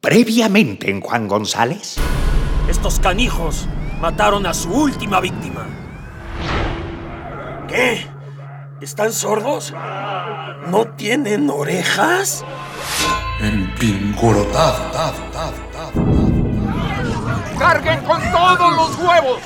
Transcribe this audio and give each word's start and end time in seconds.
Previamente 0.00 0.90
en 0.90 1.02
Juan 1.02 1.28
González. 1.28 1.96
Estos 2.70 2.98
canijos 3.00 3.68
mataron 4.00 4.46
a 4.46 4.54
su 4.54 4.70
última 4.72 5.20
víctima. 5.20 5.66
¿Qué? 7.68 8.06
¿Están 8.80 9.12
sordos? 9.12 9.74
¿No 10.68 10.86
tienen 10.96 11.50
orejas? 11.50 12.42
Empingorotado. 13.40 14.90
¡Carguen 17.58 18.00
con 18.00 18.22
todos 18.32 18.76
los 18.76 18.98
huevos! 18.98 19.40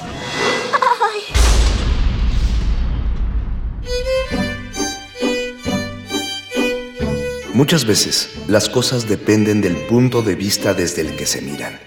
Muchas 7.55 7.85
veces 7.87 8.31
las 8.49 8.69
cosas 8.69 9.09
dependen 9.09 9.61
del 9.61 9.77
punto 9.77 10.23
de 10.23 10.35
vista 10.35 10.75
desde 10.75 11.03
el 11.03 11.15
que 11.15 11.25
se 11.25 11.41
miran. 11.41 11.79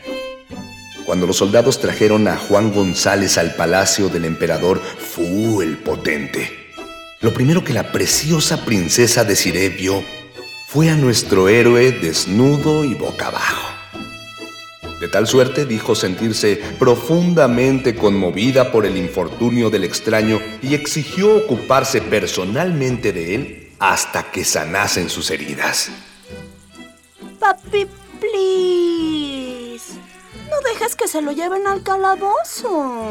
Cuando 1.05 1.27
los 1.27 1.35
soldados 1.35 1.81
trajeron 1.81 2.29
a 2.29 2.37
Juan 2.37 2.71
González 2.71 3.37
al 3.37 3.53
palacio 3.53 4.07
del 4.07 4.23
emperador 4.23 4.79
Fu 4.79 5.61
el 5.61 5.77
Potente, 5.77 6.49
lo 7.19 7.33
primero 7.33 7.65
que 7.65 7.73
la 7.73 7.91
preciosa 7.91 8.63
princesa 8.63 9.25
de 9.25 9.35
Siré 9.35 9.67
vio 9.67 10.01
fue 10.69 10.89
a 10.89 10.95
nuestro 10.95 11.49
héroe 11.49 11.91
desnudo 11.91 12.85
y 12.85 12.93
boca 12.93 13.27
abajo. 13.27 13.67
De 15.01 15.09
tal 15.09 15.27
suerte 15.27 15.65
dijo 15.65 15.95
sentirse 15.95 16.61
profundamente 16.79 17.93
conmovida 17.93 18.71
por 18.71 18.85
el 18.85 18.95
infortunio 18.95 19.69
del 19.69 19.83
extraño 19.83 20.39
y 20.61 20.75
exigió 20.75 21.35
ocuparse 21.35 21.99
personalmente 21.99 23.11
de 23.11 23.35
él 23.35 23.66
hasta 23.79 24.31
que 24.31 24.43
sanasen 24.43 25.09
sus 25.09 25.31
heridas. 25.31 25.89
Papi, 27.39 27.87
please. 28.19 29.93
No 30.49 30.61
dejes 30.71 30.95
que 30.95 31.07
se 31.07 31.21
lo 31.21 31.31
lleven 31.31 31.67
al 31.67 31.83
calabozo. 31.83 33.09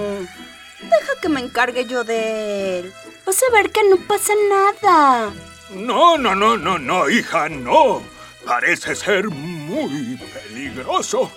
Deja 0.80 1.20
que 1.20 1.28
me 1.28 1.40
encargue 1.40 1.86
yo 1.86 2.04
de 2.04 2.80
él. 2.80 2.92
Vas 3.24 3.40
a 3.42 3.52
ver 3.52 3.70
que 3.70 3.82
no 3.88 3.96
pasa 4.06 4.32
nada. 4.48 5.32
No, 5.70 6.16
no, 6.16 6.34
no, 6.34 6.56
no, 6.56 6.78
no, 6.78 7.08
hija, 7.08 7.48
no. 7.48 8.02
Parece 8.44 8.94
ser 8.94 9.28
muy 9.28 10.16
peligroso. 10.32 11.30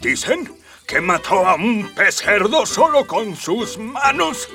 Dicen 0.00 0.50
que 0.86 1.00
mató 1.00 1.46
a 1.46 1.54
un 1.54 1.90
pez 1.94 2.16
cerdo 2.16 2.64
solo 2.64 3.06
con 3.06 3.36
sus 3.36 3.76
manos. 3.78 4.48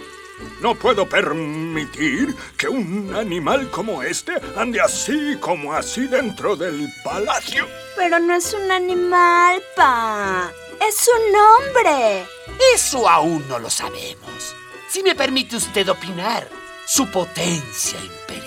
No 0.62 0.76
puedo 0.76 1.08
permitir 1.08 2.36
que 2.58 2.68
un 2.68 3.14
animal 3.16 3.70
como 3.70 4.02
este 4.04 4.34
ande 4.58 4.80
así 4.82 5.38
como 5.40 5.74
así 5.74 6.08
dentro 6.08 6.56
del 6.56 6.88
palacio. 7.04 7.68
Pero 7.96 8.20
no 8.20 8.36
es 8.36 8.54
un 8.54 8.72
animal, 8.72 9.62
pa. 9.76 10.52
Es 10.88 11.08
un 11.08 11.36
hombre. 11.36 12.26
Eso 12.74 13.08
aún 13.08 13.48
no 13.48 13.60
lo 13.60 13.70
sabemos. 13.70 14.56
Si 14.90 15.04
me 15.04 15.16
permite 15.16 15.56
usted 15.56 15.88
opinar, 15.90 16.48
su 16.86 17.10
potencia 17.10 18.00
imperial. 18.00 18.44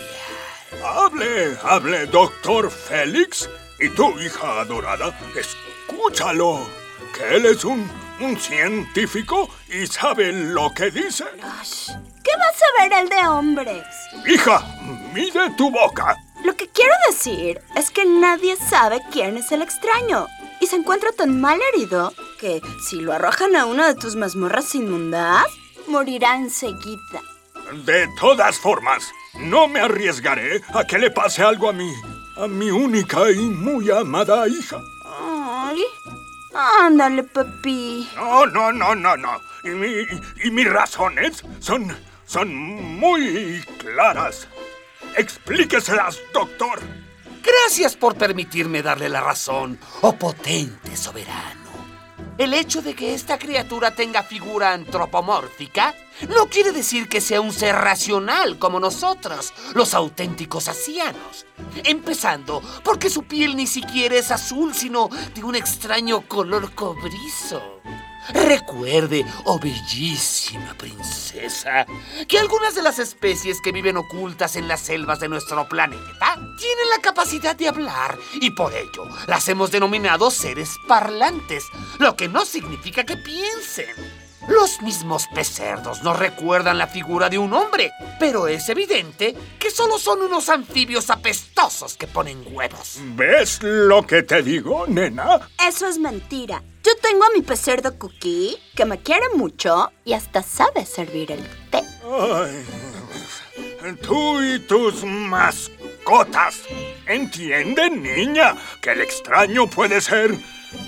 Hable, 0.84 1.56
hable, 1.62 2.06
doctor 2.06 2.70
Félix. 2.70 3.48
Y 3.78 3.90
tu 3.90 4.18
hija 4.18 4.60
adorada, 4.60 5.18
escúchalo. 5.34 6.66
Que 7.14 7.36
él 7.36 7.46
es 7.46 7.64
un 7.64 7.90
un 8.20 8.38
científico 8.38 9.48
y 9.68 9.86
sabe 9.86 10.32
lo 10.32 10.72
que 10.72 10.90
dice. 10.90 11.24
¿Qué 11.34 12.32
va 12.36 12.44
a 12.48 12.88
saber 12.88 12.92
el 13.02 13.08
de 13.08 13.28
hombres? 13.28 13.84
Hija, 14.26 14.64
mide 15.12 15.50
tu 15.56 15.70
boca. 15.70 16.16
Lo 16.44 16.54
que 16.54 16.68
quiero 16.68 16.92
decir 17.08 17.60
es 17.74 17.90
que 17.90 18.04
nadie 18.04 18.56
sabe 18.56 19.00
quién 19.12 19.36
es 19.36 19.52
el 19.52 19.62
extraño. 19.62 20.26
Y 20.60 20.66
se 20.66 20.76
encuentra 20.76 21.12
tan 21.12 21.40
mal 21.40 21.60
herido 21.72 22.12
que 22.40 22.60
si 22.88 23.00
lo 23.00 23.12
arrojan 23.12 23.56
a 23.56 23.66
una 23.66 23.88
de 23.88 23.94
tus 23.94 24.16
mazmorras 24.16 24.74
inmundas, 24.74 25.46
morirá 25.86 26.36
enseguida. 26.36 27.20
De 27.84 28.06
todas 28.18 28.58
formas, 28.58 29.10
no 29.34 29.68
me 29.68 29.80
arriesgaré 29.80 30.62
a 30.72 30.84
que 30.84 30.98
le 30.98 31.10
pase 31.10 31.42
algo 31.42 31.68
a 31.68 31.72
mí, 31.72 31.92
a 32.36 32.46
mi 32.46 32.70
única 32.70 33.30
y 33.30 33.36
muy 33.36 33.90
amada 33.90 34.46
hija. 34.48 34.80
Ándale, 36.56 37.22
papi. 37.24 38.08
No, 38.16 38.46
no, 38.46 38.72
no, 38.72 38.94
no, 38.94 39.16
no. 39.16 39.40
Y, 39.64 39.68
mi, 39.70 39.88
y 40.44 40.50
mis 40.50 40.68
razones 40.70 41.42
son, 41.60 41.94
son 42.24 42.54
muy 42.54 43.62
claras. 43.78 44.48
Explíqueselas, 45.16 46.18
doctor. 46.32 46.80
Gracias 47.42 47.94
por 47.94 48.16
permitirme 48.16 48.82
darle 48.82 49.08
la 49.08 49.20
razón, 49.20 49.78
oh 50.00 50.12
potente 50.16 50.96
soberano. 50.96 51.65
El 52.38 52.54
hecho 52.54 52.82
de 52.82 52.94
que 52.94 53.14
esta 53.14 53.38
criatura 53.38 53.90
tenga 53.92 54.22
figura 54.22 54.72
antropomórfica 54.72 55.94
no 56.34 56.48
quiere 56.48 56.72
decir 56.72 57.08
que 57.08 57.20
sea 57.20 57.40
un 57.40 57.52
ser 57.52 57.74
racional 57.74 58.58
como 58.58 58.80
nosotros, 58.80 59.52
los 59.74 59.94
auténticos 59.94 60.68
asianos. 60.68 61.46
Empezando 61.84 62.62
porque 62.84 63.10
su 63.10 63.24
piel 63.24 63.56
ni 63.56 63.66
siquiera 63.66 64.16
es 64.16 64.30
azul, 64.30 64.74
sino 64.74 65.08
de 65.34 65.44
un 65.44 65.54
extraño 65.54 66.22
color 66.22 66.74
cobrizo. 66.74 67.62
Recuerde, 68.32 69.24
oh 69.44 69.58
bellísima 69.58 70.74
princesa, 70.74 71.86
que 72.28 72.38
algunas 72.38 72.74
de 72.74 72.82
las 72.82 72.98
especies 72.98 73.60
que 73.60 73.72
viven 73.72 73.96
ocultas 73.96 74.56
en 74.56 74.68
las 74.68 74.80
selvas 74.80 75.20
de 75.20 75.28
nuestro 75.28 75.68
planeta 75.68 76.34
tienen 76.58 76.90
la 76.90 77.00
capacidad 77.02 77.56
de 77.56 77.68
hablar 77.68 78.18
y 78.40 78.50
por 78.50 78.72
ello 78.72 79.04
las 79.26 79.48
hemos 79.48 79.70
denominado 79.70 80.30
seres 80.30 80.76
parlantes, 80.88 81.64
lo 81.98 82.16
que 82.16 82.28
no 82.28 82.44
significa 82.44 83.04
que 83.04 83.16
piensen. 83.16 83.86
Los 84.48 84.80
mismos 84.80 85.26
pecerdos 85.34 86.04
nos 86.04 86.16
recuerdan 86.18 86.78
la 86.78 86.86
figura 86.86 87.28
de 87.28 87.36
un 87.36 87.52
hombre, 87.52 87.90
pero 88.20 88.46
es 88.46 88.68
evidente 88.68 89.34
que 89.58 89.72
solo 89.72 89.98
son 89.98 90.22
unos 90.22 90.48
anfibios 90.48 91.10
apestosos 91.10 91.96
que 91.96 92.06
ponen 92.06 92.44
huevos. 92.52 92.98
¿Ves 93.16 93.58
lo 93.62 94.06
que 94.06 94.22
te 94.22 94.42
digo, 94.42 94.86
nena? 94.86 95.48
Eso 95.66 95.88
es 95.88 95.98
mentira. 95.98 96.62
Yo 96.86 96.92
tengo 97.02 97.24
a 97.24 97.30
mi 97.34 97.42
pecerdo 97.42 97.98
Cookie, 97.98 98.56
que 98.76 98.84
me 98.84 99.02
quiere 99.02 99.28
mucho 99.34 99.90
y 100.04 100.12
hasta 100.12 100.40
sabe 100.44 100.86
servir 100.86 101.32
el 101.32 101.42
té. 101.68 101.82
Ay, 102.04 102.64
tú 104.02 104.40
y 104.40 104.60
tus 104.60 105.02
mascotas. 105.02 106.60
¿Entienden, 107.08 108.04
niña, 108.04 108.54
que 108.80 108.92
el 108.92 109.00
extraño 109.00 109.68
puede 109.68 110.00
ser 110.00 110.38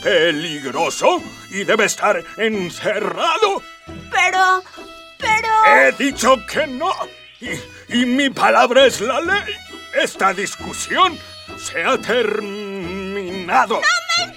peligroso 0.01 1.21
y 1.51 1.65
debe 1.65 1.87
estar 1.87 2.25
encerrado. 2.37 3.61
Pero, 4.13 4.63
pero... 5.19 5.49
He 5.67 5.93
dicho 5.93 6.37
que 6.47 6.65
no. 6.69 6.93
Y, 7.89 8.07
mi 8.07 8.31
palabra 8.31 8.87
es 8.87 9.01
la 9.01 9.21
ley. 9.21 9.55
Esta 9.95 10.33
discusión 10.33 11.19
se 11.59 11.83
ha 11.83 11.99
terminado. 11.99 13.75
¡No 13.75 14.27
me 14.27 14.28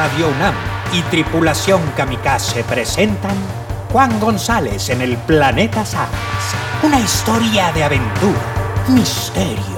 Radio 0.00 0.28
y 0.94 1.02
Tripulación 1.10 1.82
Kamikaze 1.94 2.64
presentan 2.64 3.36
Juan 3.92 4.18
González 4.18 4.88
en 4.88 5.02
el 5.02 5.18
Planeta 5.18 5.84
Sagas. 5.84 6.54
Una 6.82 6.98
historia 6.98 7.70
de 7.72 7.84
aventura, 7.84 8.40
misterio, 8.88 9.76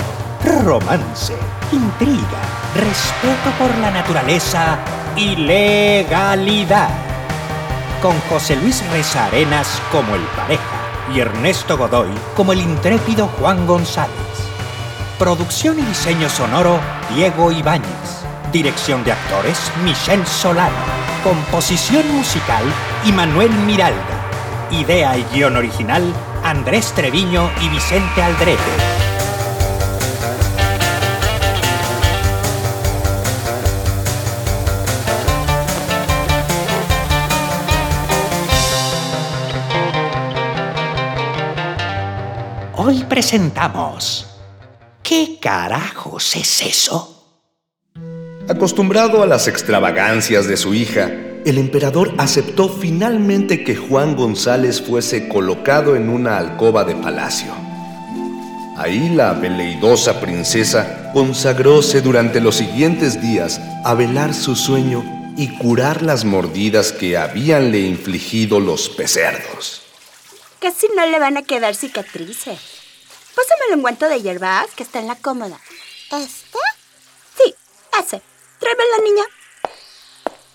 romance, 0.64 1.34
intriga, 1.72 2.38
respeto 2.76 3.50
por 3.58 3.76
la 3.78 3.90
naturaleza 3.90 4.78
y 5.16 5.34
legalidad. 5.34 6.90
Con 8.00 8.14
José 8.30 8.54
Luis 8.54 8.80
Reza 8.92 9.24
Arenas 9.24 9.82
como 9.90 10.14
el 10.14 10.22
pareja 10.36 10.62
y 11.12 11.18
Ernesto 11.18 11.76
Godoy 11.76 12.12
como 12.36 12.52
el 12.52 12.60
intrépido 12.60 13.26
Juan 13.40 13.66
González. 13.66 14.12
Producción 15.18 15.80
y 15.80 15.82
diseño 15.82 16.28
sonoro 16.28 16.78
Diego 17.12 17.50
Ibáñez. 17.50 18.21
Dirección 18.52 19.02
de 19.02 19.12
actores 19.12 19.72
Michelle 19.82 20.26
Solano. 20.26 20.76
Composición 21.24 22.06
musical 22.14 22.62
Manuel 23.10 23.50
Miralda. 23.50 24.68
Idea 24.70 25.16
y 25.16 25.24
guion 25.32 25.56
original 25.56 26.12
Andrés 26.44 26.92
Treviño 26.92 27.50
y 27.62 27.68
Vicente 27.70 28.22
Aldrete. 28.22 28.60
Hoy 42.76 43.04
presentamos... 43.04 44.28
¿Qué 45.02 45.38
carajos 45.40 46.36
es 46.36 46.62
eso? 46.62 47.11
Acostumbrado 48.48 49.22
a 49.22 49.26
las 49.26 49.46
extravagancias 49.46 50.48
de 50.48 50.56
su 50.56 50.74
hija, 50.74 51.10
el 51.44 51.58
emperador 51.58 52.12
aceptó 52.18 52.68
finalmente 52.68 53.62
que 53.62 53.76
Juan 53.76 54.16
González 54.16 54.82
fuese 54.82 55.28
colocado 55.28 55.94
en 55.94 56.08
una 56.08 56.38
alcoba 56.38 56.84
de 56.84 56.96
palacio. 56.96 57.52
Ahí 58.76 59.10
la 59.10 59.32
veleidosa 59.34 60.20
princesa 60.20 61.10
consagróse 61.12 62.00
durante 62.00 62.40
los 62.40 62.56
siguientes 62.56 63.22
días 63.22 63.60
a 63.84 63.94
velar 63.94 64.34
su 64.34 64.56
sueño 64.56 65.04
y 65.36 65.56
curar 65.58 66.02
las 66.02 66.24
mordidas 66.24 66.90
que 66.90 67.16
habíanle 67.16 67.80
infligido 67.80 68.58
los 68.58 68.88
pecerdos. 68.88 69.82
Casi 70.58 70.88
no 70.96 71.06
le 71.06 71.18
van 71.20 71.36
a 71.36 71.42
quedar 71.42 71.76
cicatrices. 71.76 72.58
Pásame 73.36 73.60
el 73.68 73.76
ungüento 73.76 74.08
de 74.08 74.20
hierbas 74.20 74.66
que 74.74 74.82
está 74.82 74.98
en 74.98 75.06
la 75.06 75.16
cómoda. 75.16 75.58
¿Este? 76.10 76.58
Sí, 77.36 77.54
ese. 78.00 78.31
Tráeme 78.62 78.84
la 78.96 79.04
niña. 79.04 79.24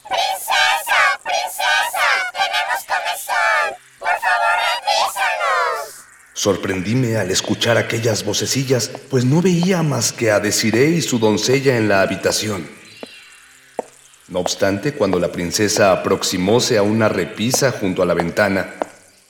¡Princesa! 0.08 1.20
¡Princesa! 1.26 2.08
¡Tenemos 2.32 2.80
comezón! 2.88 3.76
¡Por 4.00 4.08
favor, 4.08 4.56
revísanos! 4.64 6.06
Sorprendíme 6.34 7.18
al 7.18 7.32
escuchar 7.32 7.76
aquellas 7.76 8.24
vocecillas, 8.24 8.90
pues 9.10 9.26
no 9.26 9.42
veía 9.42 9.84
más 9.84 10.14
que 10.14 10.32
a 10.32 10.40
Desiré 10.40 10.86
y 10.86 11.02
su 11.02 11.20
doncella 11.20 11.76
en 11.76 11.90
la 11.90 12.02
habitación. 12.02 12.70
No 14.30 14.40
obstante, 14.40 14.94
cuando 14.94 15.20
la 15.20 15.34
princesa 15.34 15.92
aproximóse 15.92 16.78
a 16.78 16.84
una 16.84 17.10
repisa 17.10 17.74
junto 17.74 18.04
a 18.04 18.06
la 18.06 18.14
ventana, 18.14 18.76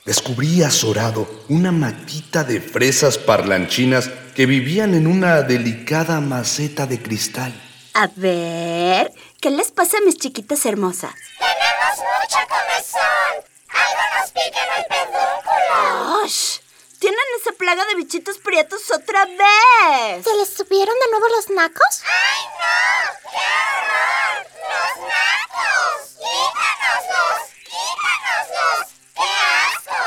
descubrí 0.06 0.62
azorado 0.62 1.44
una 1.48 1.72
matita 1.72 2.44
de 2.44 2.60
fresas 2.60 3.18
parlanchinas 3.18 4.08
que 4.36 4.46
vivían 4.46 4.94
en 4.94 5.08
una 5.08 5.42
delicada 5.42 6.20
maceta 6.20 6.86
de 6.86 7.02
cristal. 7.02 7.52
A 7.94 8.08
ver, 8.14 9.12
¿qué 9.40 9.50
les 9.50 9.70
pasa 9.72 9.98
a 9.98 10.00
mis 10.02 10.16
chiquitas 10.18 10.64
hermosas? 10.66 11.14
¡Tenemos 11.38 11.98
mucha 11.98 12.46
comezón! 12.46 13.44
¡Algo 13.70 14.02
nos 14.16 14.30
pica 14.30 14.64
en 14.64 14.72
el 14.78 14.84
pedúnculo! 14.86 16.22
¡Osh! 16.22 16.58
¿Tienen 17.00 17.20
esa 17.40 17.52
plaga 17.52 17.84
de 17.86 17.94
bichitos 17.94 18.38
prietos 18.38 18.90
otra 18.90 19.24
vez? 19.24 20.24
¿Se 20.24 20.34
les 20.34 20.48
subieron 20.54 20.94
de 20.98 21.10
nuevo 21.10 21.28
los 21.28 21.50
nacos? 21.50 22.02
¡Ay, 22.04 22.44
no! 22.58 23.30
¡Qué 23.30 23.46
horror! 23.72 24.46
¡Los 24.68 24.96
nacos! 25.08 26.00
¡Quítanoslos! 26.18 27.38
¡Quítanoslos! 27.64 28.86
¡Qué 29.14 29.28
asco! 29.76 30.00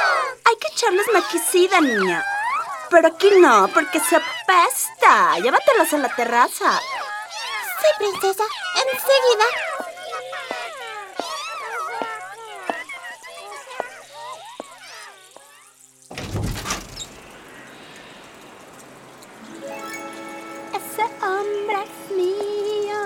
Hay 0.45 0.55
que 0.59 0.67
echarles 0.67 1.07
maquicida, 1.13 1.81
niña. 1.81 2.25
Pero 2.89 3.07
aquí 3.07 3.31
no, 3.39 3.69
porque 3.73 3.99
se 4.01 4.17
apesta. 4.17 5.39
Llévatelas 5.39 5.93
a 5.93 5.97
la 5.97 6.13
terraza. 6.15 6.81
Sí, 7.81 7.87
princesa. 7.97 8.43
Enseguida. 8.75 9.47
Ese 20.73 21.03
hombre 21.25 21.83
es 21.83 22.15
mío. 22.15 22.99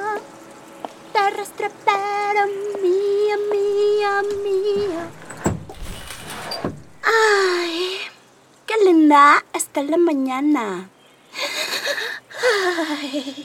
Terrestre, 1.13 1.72
pero 1.86 2.48
mío, 2.81 3.38
mío, 3.51 4.12
mío. 4.44 5.01
Ay, 7.04 8.00
qué 8.66 8.75
linda 8.83 9.44
está 9.54 9.83
la 9.83 9.98
mañana. 9.98 10.89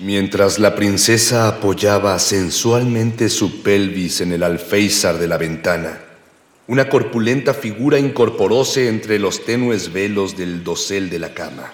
Mientras 0.01 0.59
la 0.59 0.75
princesa 0.75 1.49
apoyaba 1.49 2.19
sensualmente 2.19 3.29
su 3.29 3.63
pelvis 3.63 4.21
en 4.21 4.33
el 4.33 4.43
alféizar 4.43 5.19
de 5.19 5.29
la 5.29 5.37
ventana, 5.37 6.01
una 6.67 6.89
corpulenta 6.89 7.53
figura 7.53 7.99
incorporóse 7.99 8.89
entre 8.89 9.19
los 9.19 9.45
tenues 9.45 9.93
velos 9.93 10.37
del 10.37 10.63
dosel 10.65 11.11
de 11.11 11.19
la 11.19 11.35
cama. 11.35 11.73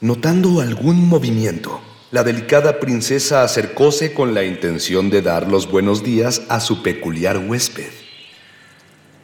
Notando 0.00 0.60
algún 0.60 1.08
movimiento, 1.08 1.80
la 2.10 2.22
delicada 2.22 2.80
princesa 2.80 3.42
acercóse 3.42 4.12
con 4.12 4.34
la 4.34 4.44
intención 4.44 5.10
de 5.10 5.22
dar 5.22 5.48
los 5.48 5.70
buenos 5.70 6.02
días 6.02 6.42
a 6.48 6.60
su 6.60 6.82
peculiar 6.82 7.38
huésped. 7.38 7.90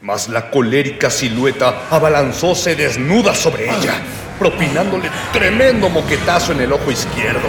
Mas 0.02 0.28
la 0.28 0.50
colérica 0.50 1.10
silueta 1.10 1.86
abalanzóse 1.90 2.74
desnuda 2.74 3.34
sobre 3.34 3.64
ella, 3.64 4.02
propinándole 4.40 5.10
tremendo 5.34 5.90
moquetazo 5.90 6.52
en 6.52 6.62
el 6.62 6.72
ojo 6.72 6.90
izquierdo. 6.90 7.46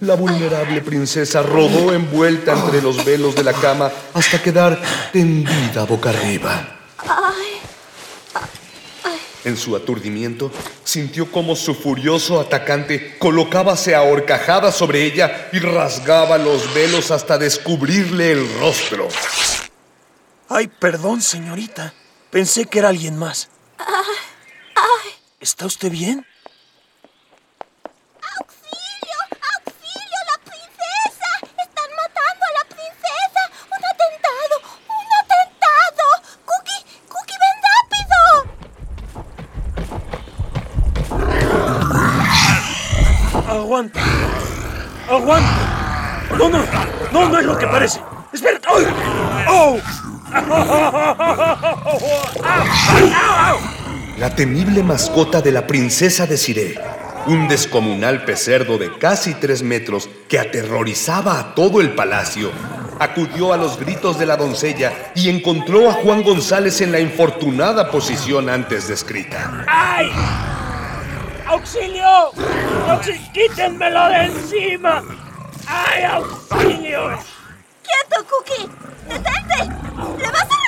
La 0.00 0.14
vulnerable 0.14 0.82
princesa 0.82 1.42
rodó 1.42 1.94
envuelta 1.94 2.52
entre 2.52 2.82
los 2.82 3.02
velos 3.02 3.34
de 3.34 3.44
la 3.44 3.54
cama 3.54 3.90
hasta 4.12 4.42
quedar 4.42 4.78
tendida 5.10 5.84
boca 5.84 6.10
arriba. 6.10 6.76
En 9.44 9.56
su 9.56 9.74
aturdimiento, 9.74 10.52
sintió 10.84 11.32
como 11.32 11.56
su 11.56 11.74
furioso 11.74 12.38
atacante 12.38 13.16
colocábase 13.18 13.94
a 13.94 14.02
horcajadas 14.02 14.74
sobre 14.76 15.04
ella 15.04 15.48
y 15.50 15.60
rasgaba 15.60 16.36
los 16.36 16.74
velos 16.74 17.10
hasta 17.10 17.38
descubrirle 17.38 18.32
el 18.32 18.60
rostro. 18.60 19.08
Ay, 20.50 20.68
perdón, 20.68 21.22
señorita. 21.22 21.94
Pensé 22.30 22.66
que 22.66 22.80
era 22.80 22.90
alguien 22.90 23.16
más. 23.16 23.48
¿Está 25.40 25.66
usted 25.66 25.90
bien? 25.90 26.26
¡Auxilio! 28.38 29.18
¡Auxilio! 29.54 30.20
¡La 30.26 30.38
princesa! 30.44 31.30
¡Están 31.42 31.90
matando 31.96 32.42
a 32.44 32.52
la 32.58 32.64
princesa! 32.68 33.42
¡Un 33.70 33.82
atentado! 33.92 34.54
¡Un 34.88 35.08
atentado! 35.20 36.06
¡Cookie! 36.44 36.82
¡Cookie, 37.08 37.38
ven 37.42 37.58
rápido! 37.68 38.20
Aguanta. 43.48 44.00
Aguanta. 45.08 45.58
No, 46.36 46.46
no. 46.48 46.60
No, 47.12 47.28
no 47.28 47.38
es 47.38 47.46
lo 47.46 47.56
que 47.56 47.66
parece. 47.66 48.00
Espera. 48.32 48.60
¡Ay! 48.68 48.86
¡Oh! 49.48 49.78
La 54.18 54.34
temible 54.34 54.82
mascota 54.82 55.40
de 55.40 55.52
la 55.52 55.64
princesa 55.64 56.26
de 56.26 56.36
Siré, 56.36 56.74
un 57.28 57.46
descomunal 57.46 58.24
pecerdo 58.24 58.76
de 58.76 58.98
casi 58.98 59.34
tres 59.34 59.62
metros 59.62 60.10
que 60.28 60.40
aterrorizaba 60.40 61.38
a 61.38 61.54
todo 61.54 61.80
el 61.80 61.94
palacio, 61.94 62.50
acudió 62.98 63.52
a 63.52 63.56
los 63.56 63.78
gritos 63.78 64.18
de 64.18 64.26
la 64.26 64.36
doncella 64.36 65.12
y 65.14 65.28
encontró 65.28 65.88
a 65.88 65.92
Juan 65.92 66.24
González 66.24 66.80
en 66.80 66.90
la 66.90 66.98
infortunada 66.98 67.92
posición 67.92 68.48
antes 68.48 68.88
descrita. 68.88 69.64
¡Ay! 69.68 70.10
¡Auxilio! 71.46 72.32
¡Auxilio! 72.88 73.20
¡Quítenmelo 73.32 74.08
de 74.08 74.24
encima! 74.24 75.04
¡Ay, 75.68 76.02
auxilio! 76.02 77.20
¡Quieto, 77.84 78.26
Cookie! 78.28 78.68
¡Detente! 79.06 80.18
¡Le 80.18 80.28
vas 80.28 80.42
a! 80.42 80.67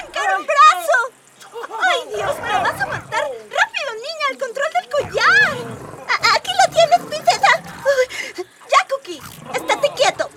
¡Ay, 1.92 2.16
Dios! 2.16 2.34
¡Me 2.42 2.52
vas 2.52 2.80
a 2.80 2.86
matar! 2.86 3.24
¡Rápido, 3.50 3.90
niña! 3.94 4.26
¡El 4.32 4.38
control 4.38 4.66
del 4.74 4.90
collar! 4.90 5.56
A- 6.08 6.36
¡Aquí 6.36 6.50
lo 6.66 6.72
tienes, 6.74 7.00
princesa! 7.08 7.62
Uy, 7.84 8.44
¡Ya, 8.70 8.88
Cookie! 8.88 9.20
¡Estate 9.54 9.90
quieto! 9.96 10.30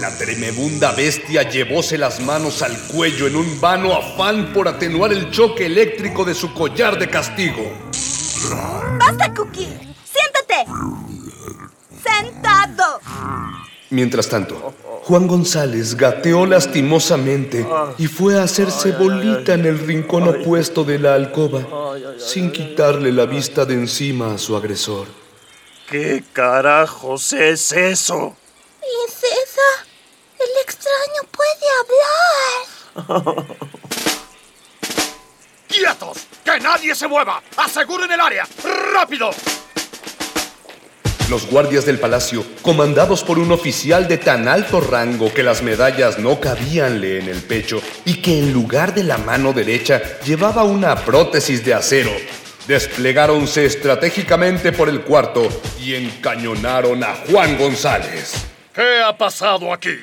La 0.00 0.16
tremebunda 0.16 0.92
bestia 0.92 1.42
llevóse 1.42 1.98
las 1.98 2.20
manos 2.20 2.62
al 2.62 2.76
cuello 2.88 3.26
en 3.26 3.36
un 3.36 3.60
vano 3.60 3.92
afán 3.94 4.52
por 4.52 4.68
atenuar 4.68 5.12
el 5.12 5.30
choque 5.30 5.66
eléctrico 5.66 6.24
de 6.24 6.34
su 6.34 6.54
collar 6.54 6.98
de 6.98 7.08
castigo. 7.10 7.72
¡Basta, 8.98 9.34
Cookie! 9.34 9.68
¡Siéntate! 10.04 10.70
¡Sentado! 12.02 13.00
Mientras 13.90 14.28
tanto, 14.28 14.74
Juan 15.04 15.26
González 15.26 15.96
gateó 15.96 16.44
lastimosamente 16.44 17.66
y 17.96 18.06
fue 18.06 18.38
a 18.38 18.42
hacerse 18.42 18.92
bolita 18.92 19.54
en 19.54 19.64
el 19.64 19.78
rincón 19.78 20.28
opuesto 20.28 20.84
de 20.84 20.98
la 20.98 21.14
alcoba, 21.14 21.62
sin 22.18 22.52
quitarle 22.52 23.12
la 23.12 23.24
vista 23.24 23.64
de 23.64 23.74
encima 23.74 24.34
a 24.34 24.38
su 24.38 24.54
agresor. 24.56 25.06
¿Qué 25.88 26.22
carajos 26.34 27.32
es 27.32 27.72
eso? 27.72 28.36
Princesa, 28.80 29.86
el 30.38 30.50
extraño 30.62 31.22
puede 31.32 31.66
hablar. 33.24 33.46
¡Quietos! 35.68 36.26
¡Que 36.44 36.60
nadie 36.60 36.94
se 36.94 37.08
mueva! 37.08 37.42
¡Aseguren 37.56 38.10
el 38.10 38.20
área! 38.20 38.46
¡Rápido! 38.92 39.30
Los 41.28 41.46
guardias 41.46 41.84
del 41.84 42.00
palacio, 42.00 42.42
comandados 42.62 43.22
por 43.22 43.38
un 43.38 43.52
oficial 43.52 44.08
de 44.08 44.16
tan 44.16 44.48
alto 44.48 44.80
rango 44.80 45.32
que 45.32 45.42
las 45.42 45.62
medallas 45.62 46.18
no 46.18 46.40
cabíanle 46.40 47.18
en 47.18 47.28
el 47.28 47.42
pecho 47.42 47.82
y 48.06 48.22
que 48.22 48.38
en 48.38 48.52
lugar 48.52 48.94
de 48.94 49.04
la 49.04 49.18
mano 49.18 49.52
derecha 49.52 50.20
llevaba 50.20 50.64
una 50.64 50.96
prótesis 51.04 51.62
de 51.64 51.74
acero, 51.74 52.12
desplegáronse 52.66 53.66
estratégicamente 53.66 54.72
por 54.72 54.88
el 54.88 55.02
cuarto 55.02 55.46
y 55.78 55.94
encañonaron 55.94 57.04
a 57.04 57.14
Juan 57.30 57.58
González. 57.58 58.32
¿Qué 58.72 59.02
ha 59.02 59.16
pasado 59.16 59.70
aquí? 59.70 59.98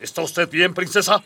¿Está 0.00 0.22
usted 0.22 0.48
bien, 0.48 0.74
princesa? 0.74 1.22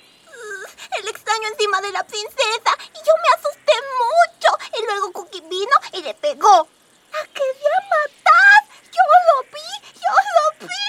El 0.99 1.09
extraño 1.09 1.49
encima 1.52 1.80
de 1.80 1.92
la 1.92 2.04
princesa 2.04 2.73
y 2.92 2.99
yo 2.99 3.12
me 3.23 3.30
asusté 3.38 3.73
mucho. 3.99 4.59
Y 4.78 4.85
luego 4.85 5.12
Cookie 5.12 5.40
vino 5.49 5.76
y 5.95 6.02
le 6.02 6.12
pegó. 6.14 6.69
¡La 7.12 7.23
quería 7.33 7.78
matar! 7.90 8.61
¡Yo 8.92 9.02
lo 9.26 9.42
vi! 9.52 9.69
¡Yo 9.95 10.14
lo 10.37 10.69
vi! 10.69 10.80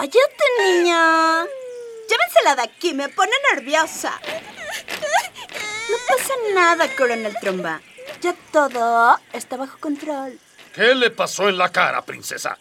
Cállate, 0.00 0.44
niña. 0.58 1.44
Llévensela 2.08 2.56
de 2.56 2.62
aquí, 2.62 2.94
me 2.94 3.10
pone 3.10 3.32
nerviosa. 3.52 4.18
No 5.90 5.96
pasa 6.08 6.34
nada, 6.54 6.96
coronel 6.96 7.36
Tromba. 7.38 7.82
Ya 8.22 8.34
todo 8.50 9.20
está 9.34 9.58
bajo 9.58 9.78
control. 9.78 10.40
¿Qué 10.74 10.94
le 10.94 11.10
pasó 11.10 11.50
en 11.50 11.58
la 11.58 11.70
cara, 11.70 12.00
princesa? 12.02 12.56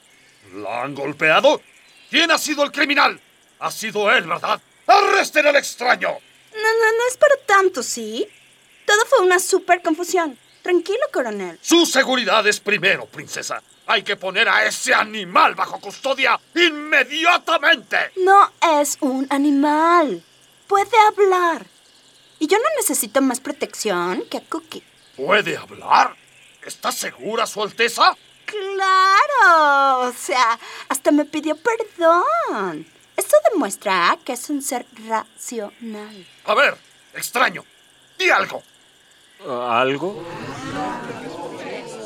¿La 0.53 0.83
han 0.83 0.93
golpeado? 0.93 1.61
¿Quién 2.09 2.29
ha 2.29 2.37
sido 2.37 2.61
el 2.65 2.73
criminal? 2.73 3.21
Ha 3.59 3.71
sido 3.71 4.11
él, 4.11 4.27
¿verdad? 4.27 4.59
¡Arresten 4.87 5.47
al 5.47 5.55
extraño! 5.55 6.09
No, 6.09 6.73
no, 6.73 6.91
no 6.97 7.07
es 7.07 7.15
para 7.15 7.37
tanto, 7.45 7.83
¿sí? 7.83 8.27
Todo 8.85 9.05
fue 9.05 9.19
una 9.19 9.39
súper 9.39 9.81
confusión. 9.81 10.37
Tranquilo, 10.61 11.05
coronel. 11.11 11.57
Su 11.61 11.85
seguridad 11.85 12.45
es 12.47 12.59
primero, 12.59 13.05
princesa. 13.05 13.61
Hay 13.87 14.03
que 14.03 14.15
poner 14.15 14.47
a 14.47 14.65
ese 14.65 14.93
animal 14.93 15.55
bajo 15.55 15.79
custodia 15.79 16.39
inmediatamente. 16.55 18.11
No 18.17 18.51
es 18.81 18.97
un 19.01 19.25
animal. 19.29 20.23
Puede 20.67 20.97
hablar. 21.07 21.65
Y 22.37 22.47
yo 22.47 22.57
no 22.57 22.65
necesito 22.77 23.21
más 23.21 23.39
protección 23.39 24.23
que 24.29 24.37
a 24.37 24.41
Cookie. 24.41 24.83
¿Puede 25.15 25.57
hablar? 25.57 26.15
¿Está 26.63 26.91
segura, 26.91 27.47
Su 27.47 27.63
Alteza? 27.63 28.15
Claro. 28.45 30.07
O 30.07 30.13
sea, 30.13 30.59
hasta 30.87 31.11
me 31.11 31.25
pidió 31.25 31.55
perdón. 31.57 32.85
Esto 33.17 33.35
demuestra 33.51 34.17
que 34.23 34.33
es 34.33 34.49
un 34.49 34.61
ser 34.61 34.85
racional. 35.07 36.25
A 36.45 36.53
ver, 36.53 36.77
extraño. 37.13 37.65
Di 38.17 38.29
algo. 38.29 38.63
¿Algo? 39.47 40.23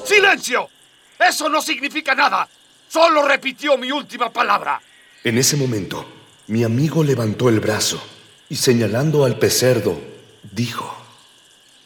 ¡Silencio! 0.06 0.70
Eso 1.20 1.50
no 1.50 1.62
significa 1.62 2.14
nada. 2.14 2.48
Solo 2.88 3.24
repitió 3.28 3.78
mi 3.78 3.92
última 3.92 4.32
palabra. 4.32 4.82
En 5.24 5.38
ese 5.38 5.56
momento, 5.58 6.06
mi 6.48 6.64
amigo 6.64 7.04
levantó 7.04 7.50
el 7.50 7.60
brazo 7.60 8.02
y 8.50 8.56
señalando 8.56 9.26
al 9.26 9.40
pecerdo, 9.40 10.00
dijo, 10.44 10.96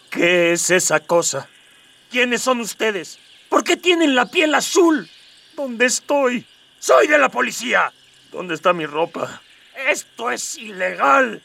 ¿Qué 0.09 0.51
es 0.51 0.69
esa 0.69 0.99
cosa? 0.99 1.47
¿Quiénes 2.09 2.41
son 2.41 2.59
ustedes? 2.59 3.19
¿Por 3.49 3.63
qué 3.63 3.77
tienen 3.77 4.15
la 4.15 4.25
piel 4.25 4.53
azul? 4.55 5.09
¿Dónde 5.55 5.85
estoy? 5.85 6.45
Soy 6.79 7.07
de 7.07 7.17
la 7.17 7.29
policía. 7.29 7.93
¿Dónde 8.31 8.55
está 8.55 8.73
mi 8.73 8.85
ropa? 8.85 9.41
Esto 9.89 10.29
es 10.31 10.57
ilegal. 10.57 11.41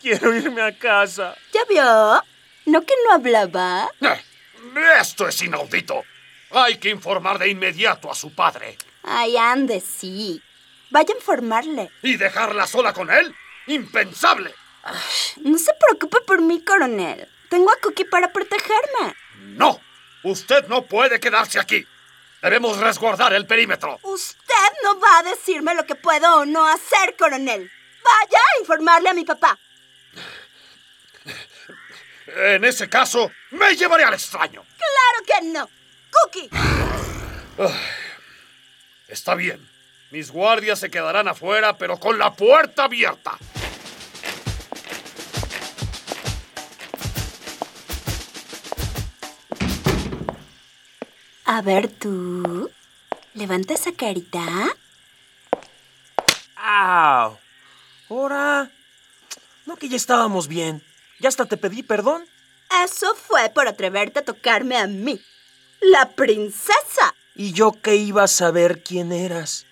Quiero 0.00 0.34
irme 0.34 0.62
a 0.62 0.78
casa. 0.78 1.34
¿Ya 1.52 1.60
vio? 1.68 2.31
¿No 2.66 2.82
que 2.82 2.94
no 3.06 3.14
hablaba? 3.14 3.90
Eh, 4.00 4.20
esto 5.00 5.28
es 5.28 5.42
inaudito. 5.42 6.04
Hay 6.50 6.78
que 6.78 6.90
informar 6.90 7.38
de 7.38 7.48
inmediato 7.48 8.10
a 8.10 8.14
su 8.14 8.34
padre. 8.34 8.76
Ay, 9.02 9.36
ande, 9.36 9.80
sí. 9.80 10.40
Vaya 10.90 11.14
a 11.14 11.16
informarle. 11.16 11.90
¿Y 12.02 12.16
dejarla 12.16 12.66
sola 12.66 12.92
con 12.92 13.10
él? 13.10 13.34
¡Impensable! 13.66 14.54
No 15.36 15.58
se 15.58 15.72
preocupe 15.74 16.20
por 16.20 16.40
mí, 16.42 16.62
coronel. 16.62 17.28
Tengo 17.48 17.70
a 17.70 17.76
Cookie 17.76 18.04
para 18.04 18.32
protegerme. 18.32 19.14
No, 19.38 19.80
usted 20.24 20.66
no 20.68 20.82
puede 20.82 21.20
quedarse 21.20 21.58
aquí. 21.58 21.86
Debemos 22.42 22.78
resguardar 22.78 23.32
el 23.32 23.46
perímetro. 23.46 23.98
Usted 24.02 24.72
no 24.82 24.98
va 24.98 25.18
a 25.18 25.22
decirme 25.22 25.74
lo 25.74 25.86
que 25.86 25.94
puedo 25.94 26.38
o 26.38 26.44
no 26.44 26.66
hacer, 26.66 27.16
coronel. 27.16 27.70
Vaya 28.04 28.38
a 28.38 28.60
informarle 28.60 29.08
a 29.10 29.14
mi 29.14 29.24
papá. 29.24 29.58
En 32.26 32.64
ese 32.64 32.88
caso, 32.88 33.30
me 33.50 33.74
llevaré 33.76 34.04
al 34.04 34.14
extraño. 34.14 34.64
Claro 34.76 35.24
que 35.26 35.46
no. 35.48 35.68
Cookie. 36.10 36.50
Está 39.08 39.34
bien. 39.34 39.68
Mis 40.10 40.30
guardias 40.30 40.78
se 40.78 40.90
quedarán 40.90 41.28
afuera, 41.28 41.78
pero 41.78 41.98
con 41.98 42.18
la 42.18 42.34
puerta 42.34 42.84
abierta. 42.84 43.38
A 51.44 51.62
ver 51.62 51.88
tú. 51.88 52.70
Levanta 53.34 53.74
esa 53.74 53.92
carita. 53.92 54.42
¡Au! 56.56 57.38
¿Ahora? 58.08 58.70
No 59.66 59.76
que 59.76 59.88
ya 59.88 59.96
estábamos 59.96 60.48
bien. 60.48 60.82
Ya 61.22 61.28
hasta 61.28 61.46
te 61.46 61.56
pedí 61.56 61.84
perdón. 61.84 62.24
Eso 62.84 63.14
fue 63.14 63.48
por 63.50 63.68
atreverte 63.68 64.18
a 64.18 64.24
tocarme 64.24 64.76
a 64.76 64.88
mí. 64.88 65.20
La 65.80 66.10
princesa. 66.10 67.14
¿Y 67.36 67.52
yo 67.52 67.72
qué 67.80 67.94
iba 67.94 68.24
a 68.24 68.28
saber 68.28 68.82
quién 68.82 69.12
eras? 69.12 69.64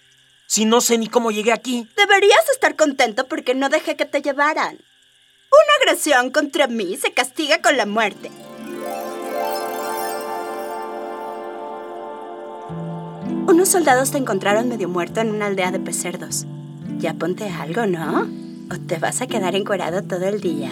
Si 0.47 0.64
no 0.64 0.80
sé 0.80 0.97
ni 0.97 1.09
cómo 1.09 1.33
llegué 1.33 1.52
aquí. 1.52 1.88
Deberías 1.97 2.49
estar 2.52 2.76
contento 2.76 3.26
porque 3.26 3.54
no 3.54 3.69
dejé 3.69 3.97
que 3.97 4.07
te 4.07 4.23
llevaran. 4.23 4.76
Una 4.76 5.75
agresión 5.80 6.30
contra 6.30 6.69
mí 6.69 6.97
se 6.97 7.12
castiga 7.12 7.61
con 7.61 7.76
la 7.76 7.87
muerte. 7.87 8.30
Unos 13.49 13.69
soldados 13.69 14.12
te 14.12 14.19
encontraron 14.19 14.69
medio 14.69 14.88
muerto 14.88 15.21
en 15.21 15.30
una 15.30 15.47
aldea 15.47 15.73
de 15.73 15.80
pecerdos. 15.80 16.47
Ya 16.99 17.14
ponte 17.14 17.49
algo, 17.49 17.87
¿no? 17.87 18.28
¿O 18.73 18.78
te 18.87 18.99
vas 18.99 19.21
a 19.21 19.26
quedar 19.26 19.57
encuerado 19.57 20.02
todo 20.02 20.28
el 20.28 20.40
día? 20.40 20.71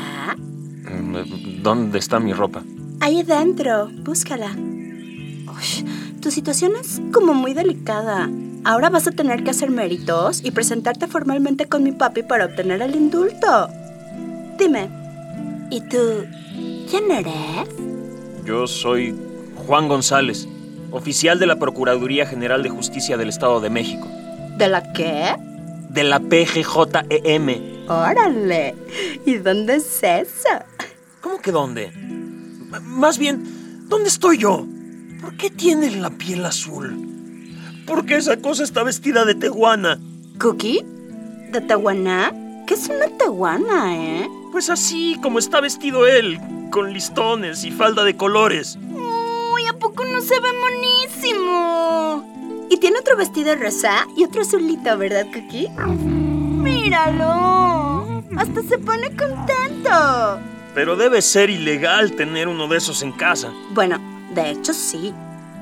Mm, 0.90 1.62
¿Dónde 1.62 1.98
está 1.98 2.18
mi 2.20 2.32
ropa? 2.32 2.62
Ahí 3.00 3.22
dentro, 3.22 3.90
búscala. 4.02 4.52
Uy, 4.56 5.86
tu 6.20 6.30
situación 6.30 6.72
es 6.80 7.00
como 7.12 7.34
muy 7.34 7.54
delicada. 7.54 8.28
Ahora 8.64 8.90
vas 8.90 9.06
a 9.06 9.12
tener 9.12 9.44
que 9.44 9.50
hacer 9.50 9.70
méritos 9.70 10.44
y 10.44 10.50
presentarte 10.50 11.06
formalmente 11.06 11.66
con 11.66 11.82
mi 11.84 11.92
papi 11.92 12.22
para 12.22 12.46
obtener 12.46 12.82
el 12.82 12.94
indulto. 12.96 13.68
Dime, 14.58 14.88
¿y 15.70 15.80
tú 15.82 16.24
quién 16.90 17.10
eres? 17.10 17.68
Yo 18.44 18.66
soy 18.66 19.14
Juan 19.66 19.88
González, 19.88 20.48
oficial 20.90 21.38
de 21.38 21.46
la 21.46 21.56
Procuraduría 21.56 22.26
General 22.26 22.62
de 22.62 22.70
Justicia 22.70 23.16
del 23.16 23.28
Estado 23.28 23.60
de 23.60 23.70
México. 23.70 24.08
¿De 24.56 24.68
la 24.68 24.92
qué? 24.92 25.36
De 25.90 26.02
la 26.02 26.18
PGJEM. 26.18 27.88
Órale. 27.88 28.74
¿Y 29.24 29.36
dónde 29.36 29.76
es 29.76 30.02
eso? 30.02 30.48
¿Cómo 31.20 31.40
que 31.40 31.52
dónde? 31.52 31.86
M- 31.94 32.80
Más 32.82 33.18
bien, 33.18 33.44
¿dónde 33.88 34.08
estoy 34.08 34.38
yo? 34.38 34.66
¿Por 35.20 35.36
qué 35.36 35.50
tiene 35.50 35.90
la 35.90 36.10
piel 36.10 36.44
azul? 36.44 37.04
¿Por 37.86 38.04
qué 38.06 38.16
esa 38.16 38.36
cosa 38.36 38.64
está 38.64 38.82
vestida 38.82 39.24
de 39.24 39.34
tehuana? 39.34 39.98
¿Cookie? 40.40 40.84
¿De 41.52 41.60
Tahuana? 41.62 42.32
¿Qué 42.66 42.74
es 42.74 42.88
una 42.88 43.08
Tahuana, 43.16 43.96
eh? 43.96 44.28
Pues 44.52 44.68
así 44.70 45.16
como 45.22 45.38
está 45.38 45.60
vestido 45.62 46.06
él, 46.06 46.38
con 46.70 46.92
listones 46.92 47.64
y 47.64 47.70
falda 47.70 48.04
de 48.04 48.16
colores. 48.16 48.78
Uy, 48.92 49.62
¿a 49.68 49.72
poco 49.78 50.04
no 50.04 50.20
se 50.20 50.34
ve 50.38 50.48
monísimo? 50.60 52.66
Y 52.70 52.76
tiene 52.76 52.98
otro 52.98 53.16
vestido 53.16 53.54
rosa 53.56 54.06
y 54.16 54.24
otro 54.24 54.42
azulito, 54.42 54.96
¿verdad, 54.98 55.26
Cookie? 55.32 55.68
¡Míralo! 56.88 58.22
Hasta 58.36 58.62
se 58.68 58.78
pone 58.78 59.08
contento. 59.16 60.38
Pero 60.74 60.96
debe 60.96 61.22
ser 61.22 61.50
ilegal 61.50 62.12
tener 62.12 62.48
uno 62.48 62.68
de 62.68 62.78
esos 62.78 63.02
en 63.02 63.12
casa. 63.12 63.52
Bueno, 63.70 63.98
de 64.34 64.50
hecho 64.50 64.72
sí. 64.72 65.14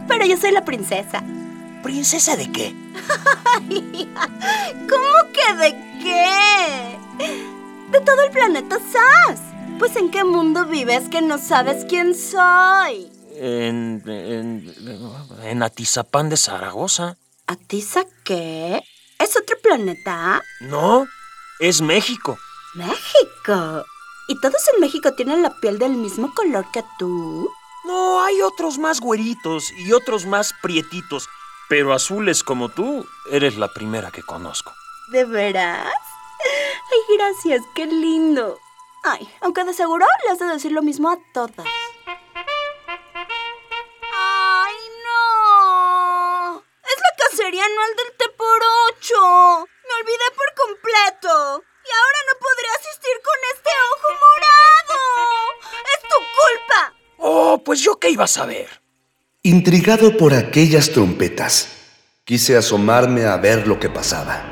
Pero 0.09 0.25
yo 0.27 0.37
soy 0.37 0.53
la 0.53 0.65
princesa. 0.65 1.23
¿Princesa 1.83 2.37
de 2.37 2.51
qué? 2.51 2.75
¿Cómo 4.89 5.33
que 5.33 5.55
de 5.55 5.71
qué? 6.03 6.99
De 7.91 8.01
todo 8.01 8.23
el 8.23 8.31
planeta 8.31 8.79
SAS. 8.79 9.41
Pues 9.79 9.95
en 9.97 10.11
qué 10.11 10.25
mundo 10.25 10.67
vives 10.67 11.09
que 11.09 11.23
no 11.23 11.39
sabes 11.39 11.85
quién 11.89 12.15
soy. 12.15 13.11
En, 13.37 14.03
en, 14.07 14.75
en 15.45 15.63
Atizapán 15.63 16.29
de 16.29 16.37
Zaragoza. 16.37 17.17
¿Atiza 17.47 18.05
qué? 18.25 18.83
¿Es 19.19 19.37
otro 19.37 19.57
planeta? 19.63 20.43
No, 20.61 21.07
es 21.61 21.81
México. 21.81 22.39
México. 22.75 23.85
¿Y 24.29 24.41
todos 24.41 24.63
en 24.75 24.81
México 24.81 25.13
tienen 25.15 25.43
la 25.43 25.51
piel 25.51 25.79
del 25.79 25.93
mismo 25.93 26.35
color 26.35 26.69
que 26.73 26.83
tú? 26.99 27.49
No, 27.85 28.21
hay 28.25 28.43
otros 28.43 28.77
más 28.79 29.01
güeritos 29.01 29.71
y 29.71 29.93
otros 29.93 30.27
más 30.27 30.53
prietitos, 30.63 31.29
pero 31.69 31.93
azules 31.93 32.43
como 32.43 32.69
tú, 32.69 33.07
eres 33.31 33.57
la 33.57 33.73
primera 33.73 34.11
que 34.11 34.25
conozco. 34.25 34.73
¿De 35.13 35.25
veras? 35.25 35.95
Ay, 36.43 37.17
gracias, 37.17 37.63
qué 37.77 37.87
lindo. 37.87 38.59
Ay, 39.05 39.33
aunque 39.41 39.63
de 39.63 39.73
seguro 39.73 40.05
le 40.25 40.33
has 40.33 40.41
de 40.41 40.47
decir 40.47 40.73
lo 40.73 40.83
mismo 40.83 41.09
a 41.09 41.19
todas. 41.33 41.65
¡Ay, 44.13 44.75
no! 45.05 46.65
¡Es 46.83 46.97
la 46.99 47.25
cacería 47.25 47.65
anual 47.65 47.91
del 47.97 48.17
Teporocho! 48.17 49.69
¡Me 49.87 49.95
olvidé 50.01 50.29
por 50.35 50.53
completo! 50.67 51.63
Y 51.87 51.91
ahora 51.95 52.21
no 52.27 52.35
podré 52.41 52.69
asistir 52.81 53.17
con 53.23 53.39
este 53.55 53.71
ojo 53.93 54.09
morado. 54.25 54.99
¡Es 55.95 56.01
tu 56.03 56.19
culpa! 56.41 56.81
Oh, 57.19 57.63
pues 57.65 57.81
yo 57.81 58.01
qué 58.01 58.11
iba 58.11 58.25
a 58.25 58.29
saber. 58.29 58.67
Intrigado 59.43 60.17
por 60.17 60.35
aquellas 60.35 60.91
trompetas, 60.91 61.69
quise 62.25 62.57
asomarme 62.57 63.27
a 63.27 63.37
ver 63.37 63.69
lo 63.69 63.79
que 63.79 63.89
pasaba. 63.89 64.43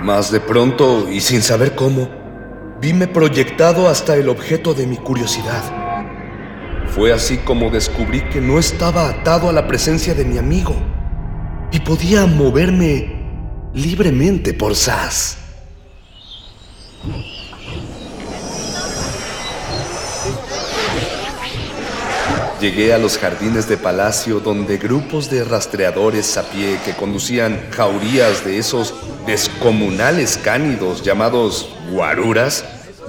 Mas 0.00 0.30
de 0.30 0.38
pronto, 0.38 1.10
y 1.10 1.20
sin 1.20 1.42
saber 1.42 1.74
cómo, 1.74 2.08
vime 2.80 3.08
proyectado 3.08 3.88
hasta 3.88 4.14
el 4.14 4.28
objeto 4.28 4.74
de 4.74 4.86
mi 4.86 4.98
curiosidad. 4.98 5.64
Fue 6.94 7.12
así 7.12 7.38
como 7.38 7.70
descubrí 7.70 8.20
que 8.28 8.40
no 8.40 8.60
estaba 8.60 9.08
atado 9.08 9.48
a 9.48 9.52
la 9.52 9.66
presencia 9.66 10.14
de 10.14 10.24
mi 10.24 10.38
amigo 10.38 10.76
y 11.72 11.80
podía 11.80 12.26
moverme 12.26 13.70
libremente 13.74 14.54
por 14.54 14.76
SAS. 14.76 15.41
Llegué 22.60 22.94
a 22.94 22.98
los 22.98 23.18
jardines 23.18 23.68
de 23.68 23.76
palacio 23.76 24.38
donde 24.38 24.78
grupos 24.78 25.28
de 25.28 25.42
rastreadores 25.42 26.36
a 26.36 26.44
pie 26.44 26.78
que 26.84 26.94
conducían 26.94 27.60
jaurías 27.72 28.44
de 28.44 28.58
esos 28.58 28.94
descomunales 29.26 30.38
cánidos 30.38 31.02
llamados 31.02 31.74
guaruras 31.90 32.64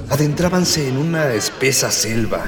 adentrábanse 0.10 0.88
en 0.88 0.98
una 0.98 1.34
espesa 1.34 1.92
selva. 1.92 2.46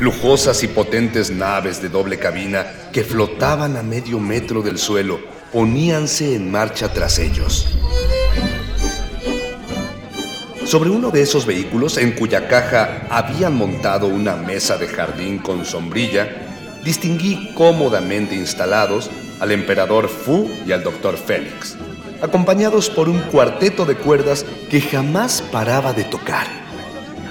Lujosas 0.00 0.62
y 0.62 0.68
potentes 0.68 1.30
naves 1.30 1.80
de 1.80 1.88
doble 1.88 2.18
cabina 2.18 2.66
que 2.92 3.04
flotaban 3.04 3.76
a 3.76 3.82
medio 3.82 4.18
metro 4.18 4.60
del 4.60 4.78
suelo 4.78 5.18
poníanse 5.52 6.34
en 6.34 6.50
marcha 6.50 6.92
tras 6.92 7.18
ellos. 7.18 7.68
Sobre 10.72 10.88
uno 10.88 11.10
de 11.10 11.20
esos 11.20 11.44
vehículos, 11.44 11.98
en 11.98 12.12
cuya 12.12 12.48
caja 12.48 13.06
habían 13.10 13.54
montado 13.54 14.06
una 14.06 14.36
mesa 14.36 14.78
de 14.78 14.88
jardín 14.88 15.36
con 15.36 15.66
sombrilla, 15.66 16.80
distinguí 16.82 17.52
cómodamente 17.52 18.36
instalados 18.36 19.10
al 19.40 19.52
emperador 19.52 20.08
Fu 20.08 20.50
y 20.64 20.72
al 20.72 20.82
doctor 20.82 21.18
Félix, 21.18 21.76
acompañados 22.22 22.88
por 22.88 23.10
un 23.10 23.20
cuarteto 23.20 23.84
de 23.84 23.96
cuerdas 23.96 24.46
que 24.70 24.80
jamás 24.80 25.42
paraba 25.42 25.92
de 25.92 26.04
tocar. 26.04 26.46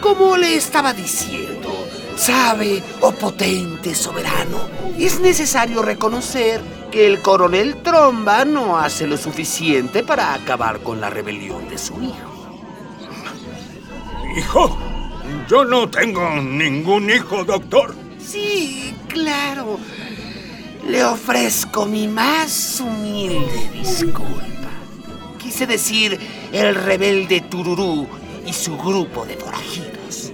Como 0.02 0.38
le 0.38 0.56
estaba 0.56 0.94
diciendo, 0.94 1.88
sabe, 2.16 2.84
oh 3.00 3.12
potente 3.12 3.96
soberano, 3.96 4.70
es 5.00 5.20
necesario 5.20 5.82
reconocer 5.82 6.62
que 6.92 7.08
el 7.08 7.24
coronel 7.24 7.78
Tromba 7.78 8.46
no 8.46 8.78
hace 8.78 9.08
lo 9.08 9.18
suficiente 9.18 10.04
para 10.04 10.36
acabar 10.36 10.82
con 10.82 11.02
la 11.02 11.10
rebelión 11.10 11.68
de 11.70 11.80
su 11.80 12.00
hijo. 12.04 12.31
¿Hijo? 14.36 14.78
Yo 15.50 15.66
no 15.66 15.90
tengo 15.90 16.30
ningún 16.42 17.10
hijo, 17.10 17.44
doctor. 17.44 17.94
Sí, 18.20 18.96
claro. 19.08 19.78
Le 20.88 21.04
ofrezco 21.04 21.86
mi 21.86 22.08
más 22.08 22.82
humilde 22.82 23.70
disculpa. 23.74 24.44
Quise 25.38 25.68
decir 25.68 26.20
el 26.52 26.76
rebelde 26.76 27.42
Tururú 27.42 28.08
y 28.46 28.54
su 28.54 28.78
grupo 28.78 29.26
de 29.26 29.36
forajidos. 29.36 30.32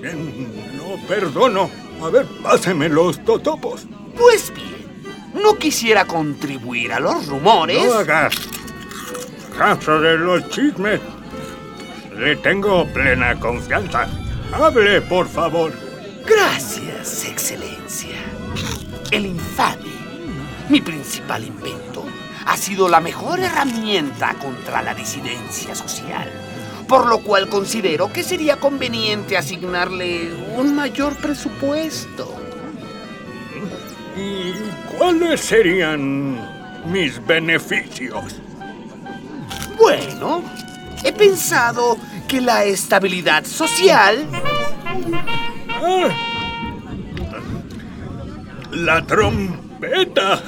No 0.75 1.07
perdono. 1.07 1.69
A 2.01 2.09
ver, 2.09 2.25
páseme 2.43 2.87
los 2.89 3.23
totopos. 3.25 3.87
Pues 4.17 4.53
bien, 4.53 5.41
no 5.43 5.55
quisiera 5.55 6.05
contribuir 6.05 6.93
a 6.93 6.99
los 6.99 7.27
rumores. 7.27 7.83
No 7.83 7.93
hagas 7.93 8.35
caso 9.57 9.99
de 9.99 10.17
los 10.17 10.47
chismes. 10.49 11.01
Le 12.17 12.35
tengo 12.37 12.85
plena 12.87 13.39
confianza. 13.39 14.07
Hable, 14.51 15.01
por 15.01 15.27
favor. 15.27 15.71
Gracias, 16.25 17.25
Excelencia. 17.25 18.17
El 19.11 19.27
infame, 19.27 19.91
mi 20.67 20.81
principal 20.81 21.43
invento, 21.43 22.05
ha 22.45 22.57
sido 22.57 22.89
la 22.89 22.99
mejor 22.99 23.39
herramienta 23.39 24.33
contra 24.33 24.81
la 24.81 24.95
disidencia 24.95 25.75
social, 25.75 26.31
por 26.87 27.05
lo 27.05 27.19
cual 27.19 27.49
considero 27.49 28.11
que 28.11 28.23
sería 28.23 28.57
conveniente 28.57 29.37
asignarle 29.37 30.33
un 30.55 30.75
mayor 30.75 31.15
presupuesto. 31.17 32.35
¿Y 34.17 34.53
cuáles 34.97 35.41
serían 35.41 36.41
mis 36.91 37.23
beneficios? 37.25 38.41
Bueno, 39.77 40.43
he 41.07 41.13
pensado 41.13 41.97
que 42.27 42.41
la 42.41 42.65
estabilidad 42.65 43.45
social... 43.45 44.27
Ah, 45.81 46.09
la 48.71 49.05
trompeta. 49.05 50.43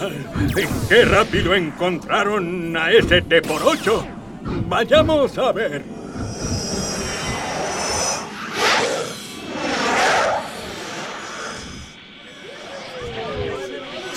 ¡Qué 0.89 1.05
rápido 1.05 1.55
encontraron 1.55 2.75
a 2.75 2.91
ese 2.91 3.21
T 3.21 3.41
por 3.41 3.63
ocho! 3.63 4.05
Vayamos 4.67 5.37
a 5.37 5.51
ver. 5.51 5.98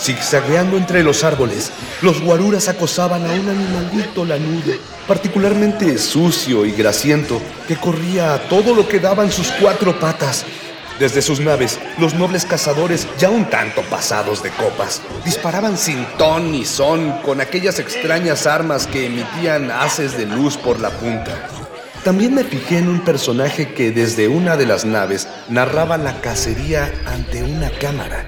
Zigzagueando 0.03 0.77
entre 0.77 1.05
los 1.05 1.23
árboles, 1.23 1.71
los 2.01 2.21
guaruras 2.21 2.69
acosaban 2.69 3.25
a 3.25 3.33
un 3.33 3.49
animalito 3.49 4.25
lanudo, 4.25 4.73
particularmente 5.07 5.97
sucio 5.97 6.67
y 6.67 6.73
grasiento, 6.73 7.41
que 7.69 7.77
corría 7.77 8.35
a 8.35 8.41
todo 8.49 8.75
lo 8.75 8.89
que 8.89 8.99
daban 8.99 9.31
sus 9.31 9.53
cuatro 9.53 9.97
patas. 10.01 10.45
Desde 10.99 11.23
sus 11.23 11.39
naves, 11.39 11.79
los 11.99 12.15
nobles 12.15 12.45
cazadores, 12.45 13.07
ya 13.17 13.31
un 13.31 13.49
tanto 13.49 13.83
pasados 13.83 14.43
de 14.43 14.51
copas, 14.51 15.03
disparaban 15.25 15.79
sin 15.79 16.05
ton 16.19 16.51
ni 16.51 16.65
son 16.65 17.21
con 17.23 17.41
aquellas 17.41 17.79
extrañas 17.79 18.49
armas 18.49 18.89
que 18.89 19.07
emitían 19.07 19.71
haces 19.71 20.19
de 20.19 20.27
luz 20.27 20.57
por 20.57 20.81
la 20.81 20.91
punta. 20.91 21.49
También 22.03 22.35
me 22.35 22.43
fijé 22.43 22.79
en 22.79 22.89
un 22.89 23.05
personaje 23.05 23.73
que 23.73 23.93
desde 23.93 24.27
una 24.27 24.57
de 24.57 24.67
las 24.67 24.85
naves 24.85 25.29
narraba 25.49 25.97
la 25.97 26.21
cacería 26.21 26.93
ante 27.07 27.45
una 27.45 27.71
cámara. 27.71 28.27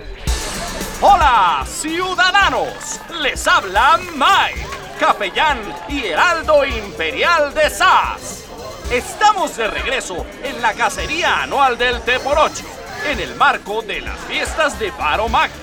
Hola, 1.06 1.66
ciudadanos. 1.66 2.98
Les 3.20 3.46
habla 3.46 4.00
Mike, 4.14 4.66
capellán 4.98 5.58
y 5.86 6.02
heraldo 6.06 6.64
imperial 6.64 7.52
de 7.52 7.68
SAS. 7.68 8.44
Estamos 8.90 9.54
de 9.54 9.68
regreso 9.68 10.24
en 10.42 10.62
la 10.62 10.72
cacería 10.72 11.42
anual 11.42 11.76
del 11.76 12.00
T 12.00 12.20
por 12.20 12.38
8, 12.38 12.64
en 13.10 13.20
el 13.20 13.34
marco 13.34 13.82
de 13.82 14.00
las 14.00 14.18
fiestas 14.20 14.78
de 14.78 14.92
Paro 14.92 15.28
Magna, 15.28 15.54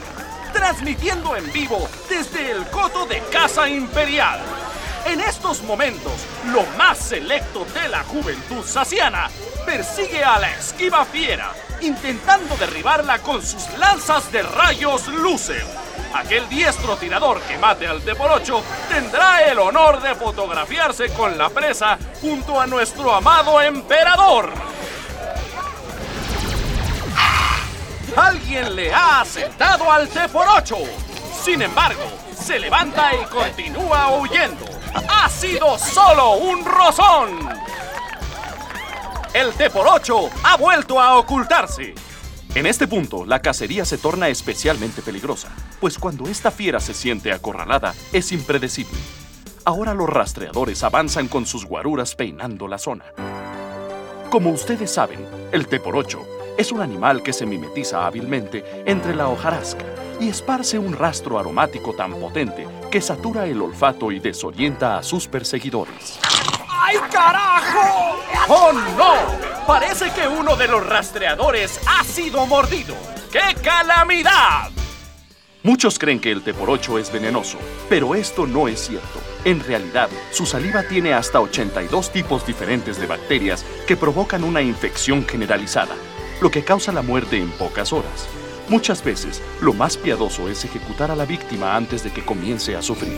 transmitiendo 0.54 1.36
en 1.36 1.52
vivo 1.52 1.90
desde 2.08 2.52
el 2.52 2.68
coto 2.68 3.08
de 3.08 3.20
Casa 3.32 3.68
Imperial. 3.68 4.40
En 5.06 5.22
estos 5.22 5.64
momentos, 5.64 6.14
lo 6.54 6.64
más 6.78 7.00
selecto 7.00 7.66
de 7.74 7.90
la 7.90 8.04
juventud 8.04 8.64
saciana 8.64 9.28
persigue 9.66 10.24
a 10.24 10.38
la 10.38 10.52
esquiva 10.52 11.04
fiera, 11.04 11.52
intentando 11.82 12.56
derribarla 12.58 13.20
con 13.20 13.42
sus 13.42 13.70
lanzas 13.78 14.32
de 14.32 14.44
rayos 14.44 15.08
Lucer. 15.08 15.66
Aquel 16.14 16.48
diestro 16.50 16.98
tirador 16.98 17.42
que 17.42 17.58
mate 17.58 17.88
al 17.88 18.02
8 18.06 18.64
tendrá 18.90 19.44
el 19.44 19.60
honor 19.60 20.02
de 20.02 20.14
fotografiarse 20.16 21.10
con 21.14 21.38
la 21.38 21.50
presa 21.50 21.98
junto 22.20 22.60
a 22.60 22.68
nuestro 22.68 23.14
amado 23.14 23.62
emperador. 23.62 24.52
Alguien 28.16 28.76
le 28.76 28.94
ha 28.94 29.22
aceptado 29.22 29.90
al 29.90 30.10
T 30.10 30.28
por 30.30 30.46
8. 30.48 30.76
Sin 31.44 31.62
embargo, 31.62 32.04
se 32.38 32.60
levanta 32.60 33.12
y 33.16 33.26
continúa 33.26 34.18
huyendo. 34.18 34.66
Ha 35.08 35.30
sido 35.30 35.78
solo 35.80 36.34
un 36.34 36.66
rozón. 36.66 37.50
El 39.34 39.54
T 39.54 39.70
por 39.70 39.88
8 39.88 40.30
ha 40.44 40.58
vuelto 40.58 41.00
a 41.00 41.18
ocultarse. 41.18 41.96
En 42.54 42.66
este 42.66 42.86
punto, 42.86 43.26
la 43.26 43.42
cacería 43.42 43.86
se 43.86 43.98
torna 43.98 44.28
especialmente 44.28 45.02
peligrosa, 45.02 45.48
pues 45.80 45.98
cuando 45.98 46.28
esta 46.28 46.52
fiera 46.52 46.82
se 46.82 46.94
siente 46.94 47.32
acorralada, 47.32 47.94
es 48.12 48.34
impredecible. 48.34 49.00
Ahora 49.64 49.94
los 49.94 50.10
rastreadores 50.10 50.84
avanzan 50.84 51.30
con 51.30 51.46
sus 51.46 51.64
guaruras 51.64 52.14
peinando 52.14 52.68
la 52.68 52.78
zona. 52.78 53.06
Como 54.30 54.50
ustedes 54.50 54.92
saben, 54.92 55.26
el 55.54 55.66
T 55.68 55.80
por 55.80 55.96
8 55.96 56.20
es 56.58 56.74
un 56.74 56.82
animal 56.82 57.24
que 57.24 57.32
se 57.32 57.46
mimetiza 57.46 58.06
hábilmente 58.06 58.84
entre 58.86 59.16
la 59.16 59.30
hojarasca 59.30 59.86
y 60.20 60.28
esparce 60.28 60.78
un 60.78 60.92
rastro 60.92 61.40
aromático 61.40 61.94
tan 61.94 62.16
potente 62.16 62.68
que 62.92 63.00
satura 63.00 63.46
el 63.46 63.62
olfato 63.62 64.12
y 64.12 64.20
desorienta 64.20 64.98
a 64.98 65.04
sus 65.04 65.30
perseguidores. 65.30 66.20
¡Ay, 66.92 66.98
carajo! 67.10 68.20
¡Oh, 68.50 68.74
no! 68.74 69.66
Parece 69.66 70.12
que 70.12 70.28
uno 70.28 70.58
de 70.58 70.68
los 70.68 70.86
rastreadores 70.86 71.80
ha 71.88 72.04
sido 72.04 72.46
mordido. 72.46 72.96
¡Qué 73.32 73.56
calamidad! 73.62 74.70
Muchos 75.64 75.98
creen 75.98 76.20
que 76.20 76.32
el 76.32 76.42
T 76.42 76.54
por 76.54 76.70
8 76.70 77.00
es 77.00 77.14
venenoso, 77.14 77.60
pero 77.88 78.14
esto 78.14 78.46
no 78.46 78.68
es 78.68 78.88
cierto. 78.88 79.22
En 79.46 79.64
realidad, 79.64 80.10
su 80.32 80.46
saliva 80.46 80.84
tiene 80.84 81.14
hasta 81.14 81.40
82 81.40 82.12
tipos 82.12 82.46
diferentes 82.46 83.00
de 83.00 83.08
bacterias 83.08 83.64
que 83.88 83.96
provocan 83.96 84.44
una 84.44 84.62
infección 84.62 85.26
generalizada, 85.26 85.96
lo 86.42 86.52
que 86.52 86.66
causa 86.66 86.92
la 86.92 87.04
muerte 87.04 87.38
en 87.38 87.52
pocas 87.52 87.94
horas. 87.94 88.28
Muchas 88.68 89.02
veces, 89.02 89.42
lo 89.62 89.72
más 89.72 89.96
piadoso 89.96 90.50
es 90.50 90.66
ejecutar 90.66 91.10
a 91.10 91.16
la 91.16 91.26
víctima 91.26 91.74
antes 91.74 92.04
de 92.04 92.12
que 92.12 92.26
comience 92.26 92.76
a 92.76 92.82
sufrir. 92.82 93.18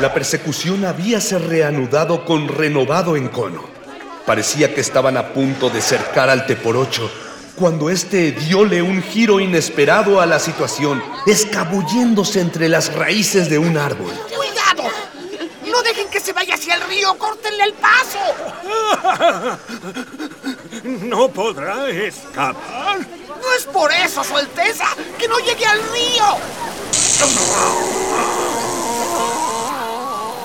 La 0.00 0.14
persecución 0.14 0.86
habíase 0.86 1.38
reanudado 1.38 2.24
con 2.24 2.48
renovado 2.48 3.16
encono. 3.16 3.64
Parecía 4.24 4.74
que 4.74 4.80
estaban 4.80 5.18
a 5.18 5.34
punto 5.34 5.68
de 5.68 5.82
cercar 5.82 6.30
al 6.30 6.46
Teporocho, 6.46 7.10
cuando 7.54 7.90
éste 7.90 8.32
diole 8.32 8.80
un 8.80 9.02
giro 9.02 9.40
inesperado 9.40 10.18
a 10.18 10.24
la 10.24 10.38
situación, 10.38 11.02
escabulléndose 11.26 12.40
entre 12.40 12.70
las 12.70 12.94
raíces 12.94 13.50
de 13.50 13.58
un 13.58 13.76
árbol. 13.76 14.10
¡Cuidado! 14.34 14.90
¡No 15.70 15.82
dejen 15.82 16.08
que 16.08 16.20
se 16.20 16.32
vaya 16.32 16.54
hacia 16.54 16.76
el 16.76 16.82
río! 16.82 17.18
¡Córtenle 17.18 17.64
el 17.64 17.74
paso! 17.74 18.18
No 20.82 21.28
podrá 21.28 21.90
escapar. 21.90 22.98
No 22.98 23.54
es 23.54 23.64
por 23.66 23.92
eso, 23.92 24.24
Su 24.24 24.34
Alteza, 24.34 24.86
que 25.18 25.28
no 25.28 25.38
llegue 25.40 25.66
al 25.66 25.78
río. 25.92 26.24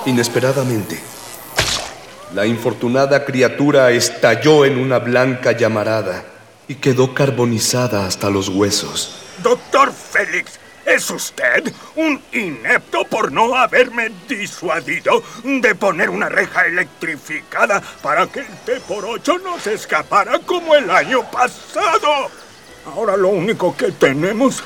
Inesperadamente, 0.06 1.00
la 2.32 2.46
infortunada 2.46 3.24
criatura 3.24 3.90
estalló 3.90 4.64
en 4.64 4.78
una 4.78 5.00
blanca 5.00 5.50
llamarada 5.50 6.24
y 6.68 6.76
quedó 6.76 7.12
carbonizada 7.12 8.06
hasta 8.06 8.30
los 8.30 8.48
huesos. 8.48 9.16
Doctor 9.42 9.92
Félix, 9.92 10.60
¿es 10.84 11.10
usted 11.10 11.72
un 11.96 12.22
inepto 12.32 13.04
por 13.10 13.32
no 13.32 13.56
haberme 13.56 14.12
disuadido 14.28 15.24
de 15.42 15.74
poner 15.74 16.08
una 16.08 16.28
reja 16.28 16.66
electrificada 16.66 17.82
para 18.00 18.28
que 18.28 18.40
el 18.40 18.58
T 18.64 18.78
por 18.86 19.04
8 19.04 19.38
no 19.42 19.58
se 19.58 19.74
escapara 19.74 20.38
como 20.38 20.76
el 20.76 20.88
año 20.88 21.28
pasado? 21.32 22.30
Ahora 22.86 23.16
lo 23.16 23.30
único 23.30 23.76
que 23.76 23.90
tenemos 23.90 24.62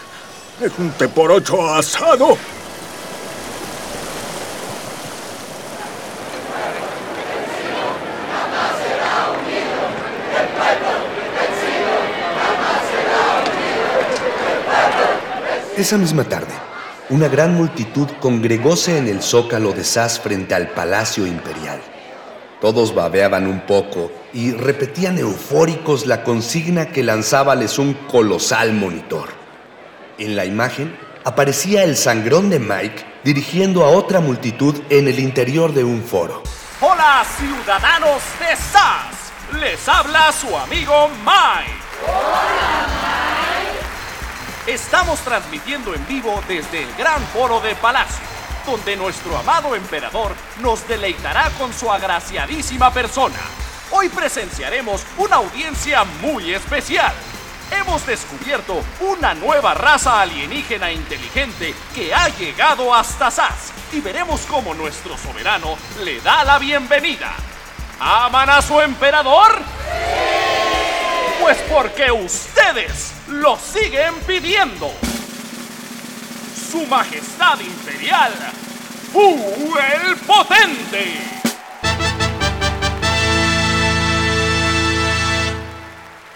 es 0.60 0.72
un 0.76 0.90
T 0.90 1.08
por 1.08 1.32
8 1.32 1.74
asado. 1.76 2.36
Esa 15.80 15.96
misma 15.96 16.24
tarde, 16.24 16.52
una 17.08 17.28
gran 17.28 17.54
multitud 17.54 18.06
congregóse 18.20 18.98
en 18.98 19.08
el 19.08 19.22
zócalo 19.22 19.72
de 19.72 19.82
Sas 19.82 20.20
frente 20.20 20.54
al 20.54 20.68
Palacio 20.72 21.26
Imperial. 21.26 21.80
Todos 22.60 22.94
babeaban 22.94 23.46
un 23.46 23.60
poco 23.60 24.12
y 24.34 24.52
repetían 24.52 25.16
eufóricos 25.16 26.04
la 26.04 26.22
consigna 26.22 26.90
que 26.90 27.02
lanzábales 27.02 27.78
un 27.78 27.94
colosal 27.94 28.74
monitor. 28.74 29.30
En 30.18 30.36
la 30.36 30.44
imagen 30.44 30.94
aparecía 31.24 31.82
el 31.82 31.96
sangrón 31.96 32.50
de 32.50 32.58
Mike 32.58 33.02
dirigiendo 33.24 33.82
a 33.82 33.88
otra 33.88 34.20
multitud 34.20 34.82
en 34.90 35.08
el 35.08 35.18
interior 35.18 35.72
de 35.72 35.82
un 35.82 36.02
foro. 36.02 36.42
Hola 36.82 37.24
ciudadanos 37.38 38.22
de 38.38 38.54
SAS, 38.54 39.58
les 39.58 39.88
habla 39.88 40.30
su 40.30 40.54
amigo 40.54 41.08
Mike. 41.24 41.79
Estamos 44.70 45.18
transmitiendo 45.22 45.92
en 45.96 46.06
vivo 46.06 46.40
desde 46.46 46.84
el 46.84 46.94
gran 46.94 47.20
foro 47.32 47.58
de 47.58 47.74
Palacio, 47.74 48.24
donde 48.64 48.94
nuestro 48.94 49.36
amado 49.36 49.74
emperador 49.74 50.32
nos 50.60 50.86
deleitará 50.86 51.50
con 51.58 51.72
su 51.72 51.90
agraciadísima 51.90 52.92
persona. 52.92 53.34
Hoy 53.90 54.08
presenciaremos 54.10 55.04
una 55.18 55.36
audiencia 55.36 56.04
muy 56.22 56.54
especial. 56.54 57.12
Hemos 57.72 58.06
descubierto 58.06 58.80
una 59.00 59.34
nueva 59.34 59.74
raza 59.74 60.20
alienígena 60.20 60.92
inteligente 60.92 61.74
que 61.92 62.14
ha 62.14 62.28
llegado 62.28 62.94
hasta 62.94 63.28
SAS 63.28 63.72
y 63.92 64.00
veremos 64.00 64.42
cómo 64.42 64.72
nuestro 64.72 65.18
soberano 65.18 65.76
le 66.04 66.20
da 66.20 66.44
la 66.44 66.60
bienvenida. 66.60 67.34
¿Aman 67.98 68.48
a 68.48 68.62
su 68.62 68.80
emperador? 68.80 69.50
Pues 71.50 71.62
porque 71.68 72.12
ustedes 72.12 73.12
lo 73.26 73.56
siguen 73.56 74.14
pidiendo. 74.24 74.88
Su 76.70 76.86
Majestad 76.86 77.58
Imperial, 77.58 78.32
Fu 79.12 79.36
el 79.76 80.16
Potente. 80.18 81.06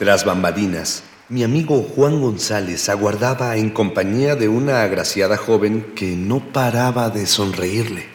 Tras 0.01 0.25
bambalinas, 0.25 1.05
mi 1.29 1.45
amigo 1.45 1.85
Juan 1.95 2.21
González 2.21 2.89
aguardaba 2.89 3.55
en 3.55 3.71
compañía 3.71 4.35
de 4.35 4.49
una 4.49 4.83
agraciada 4.83 5.37
joven 5.37 5.93
que 5.95 6.17
no 6.17 6.41
paraba 6.41 7.11
de 7.11 7.27
sonreírle. 7.27 8.09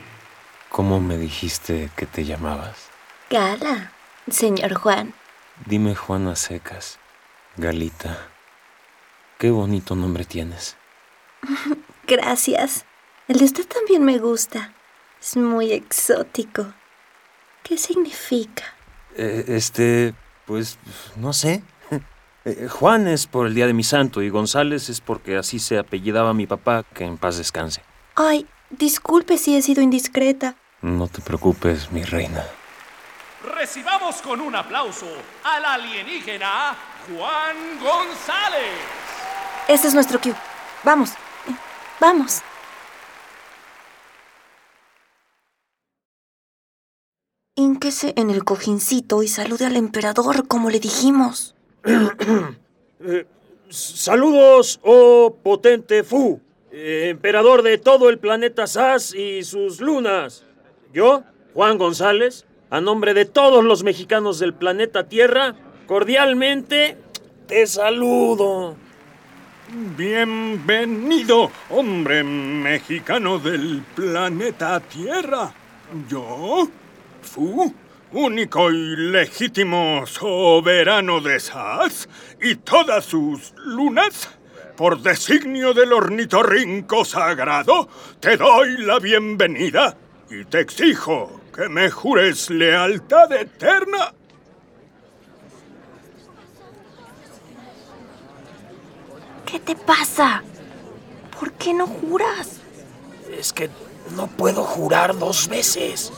¿Cómo 0.67 0.99
me 0.99 1.17
dijiste 1.17 1.91
que 1.95 2.05
te 2.05 2.25
llamabas? 2.25 2.75
Gala, 3.29 3.93
señor 4.29 4.73
Juan. 4.73 5.13
Dime 5.65 5.95
Juana 5.95 6.35
Secas. 6.35 6.99
Galita. 7.57 8.29
Qué 9.37 9.51
bonito 9.51 9.95
nombre 9.95 10.25
tienes. 10.25 10.77
Gracias. 12.07 12.85
El 13.27 13.39
de 13.39 13.45
usted 13.45 13.67
también 13.67 14.03
me 14.03 14.17
gusta. 14.17 14.73
Es 15.21 15.37
muy 15.37 15.71
exótico. 15.71 16.73
¿Qué 17.63 17.77
significa? 17.77 18.63
Eh, 19.15 19.45
este, 19.49 20.13
pues, 20.45 20.77
no 21.15 21.33
sé. 21.33 21.63
Eh, 22.45 22.69
Juan 22.69 23.09
es 23.09 23.27
por 23.27 23.47
el 23.47 23.53
día 23.53 23.67
de 23.67 23.73
mi 23.73 23.83
santo 23.83 24.21
y 24.21 24.29
González 24.29 24.87
es 24.87 25.01
porque 25.01 25.35
así 25.35 25.59
se 25.59 25.77
apellidaba 25.77 26.33
mi 26.33 26.47
papá, 26.47 26.85
que 26.93 27.03
en 27.03 27.17
paz 27.17 27.37
descanse. 27.37 27.81
Ay, 28.15 28.47
disculpe 28.69 29.37
si 29.37 29.57
he 29.57 29.61
sido 29.61 29.81
indiscreta. 29.81 30.55
No 30.81 31.09
te 31.09 31.19
preocupes, 31.21 31.91
mi 31.91 32.01
reina. 32.03 32.45
Recibamos 33.43 34.21
con 34.21 34.41
un 34.41 34.54
aplauso 34.54 35.08
al 35.45 35.63
alienígena 35.63 36.75
Juan 37.08 37.80
González. 37.82 38.75
Este 39.67 39.88
es 39.88 39.93
nuestro 39.93 40.19
cue. 40.19 40.36
Vamos. 40.84 41.12
Vamos. 42.02 42.41
Hínquese 47.56 48.13
en 48.17 48.30
el 48.30 48.43
cojincito 48.43 49.23
y 49.23 49.30
salude 49.30 49.65
al 49.65 49.78
emperador 49.78 50.47
como 50.47 50.69
le 50.69 50.80
dijimos. 50.80 51.56
Eh, 53.02 53.25
saludos, 53.69 54.82
oh 54.84 55.34
potente 55.41 56.04
Fu, 56.04 56.41
eh, 56.69 57.08
emperador 57.12 57.62
de 57.63 57.78
todo 57.78 58.10
el 58.10 58.19
planeta 58.19 58.67
Sas 58.67 59.13
y 59.15 59.41
sus 59.45 59.80
lunas. 59.80 60.43
Yo, 60.91 61.23
Juan 61.54 61.78
González, 61.78 62.45
a 62.69 62.82
nombre 62.82 63.13
de 63.13 63.25
todos 63.25 63.63
los 63.63 63.84
mexicanos 63.84 64.39
del 64.39 64.53
planeta 64.53 65.08
Tierra, 65.08 65.55
cordialmente 65.88 66.97
te 67.47 67.65
saludo. 67.65 68.75
Bienvenido, 69.97 71.51
hombre 71.69 72.23
mexicano 72.23 73.39
del 73.39 73.84
planeta 73.95 74.79
Tierra. 74.82 75.51
Yo, 76.08 76.67
Fu, 77.21 77.73
único 78.12 78.71
y 78.71 78.95
legítimo 78.95 80.05
soberano 80.05 81.21
de 81.21 81.39
Sas 81.39 82.08
y 82.41 82.55
todas 82.55 83.05
sus 83.05 83.53
lunas, 83.65 84.29
por 84.75 85.01
designio 85.01 85.73
del 85.73 85.91
ornitorrinco 85.91 87.03
sagrado, 87.03 87.89
te 88.19 88.38
doy 88.38 88.77
la 88.77 88.99
bienvenida 88.99 89.97
y 90.29 90.45
te 90.45 90.62
exijo 90.62 91.38
que 91.53 91.69
me 91.69 91.89
jures 91.89 92.49
lealtad 92.49 93.31
eterna 93.33 94.13
¿Qué 99.51 99.59
te 99.59 99.75
pasa? 99.75 100.43
¿Por 101.39 101.53
qué 101.53 101.73
no 101.73 101.88
juras? 101.88 102.57
Es 103.35 103.51
que 103.51 103.67
no 104.15 104.27
puedo 104.27 104.63
jurar 104.63 105.17
dos 105.17 105.47
veces. 105.47 106.12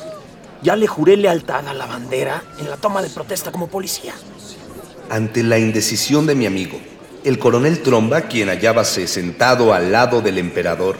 Ya 0.61 0.75
le 0.75 0.85
juré 0.85 1.15
lealtad 1.15 1.65
a 1.65 1.73
la 1.73 1.85
bandera 1.85 2.43
en 2.59 2.69
la 2.69 2.75
toma 2.75 3.01
de 3.01 3.09
protesta 3.09 3.51
como 3.51 3.67
policía. 3.67 4.13
Ante 5.09 5.43
la 5.43 5.57
indecisión 5.57 6.25
de 6.25 6.35
mi 6.35 6.45
amigo, 6.45 6.77
el 7.23 7.39
coronel 7.39 7.81
Tromba, 7.81 8.23
quien 8.23 8.49
hallábase 8.49 9.07
sentado 9.07 9.73
al 9.73 9.93
lado 9.93 10.21
del 10.21 10.37
emperador, 10.37 10.97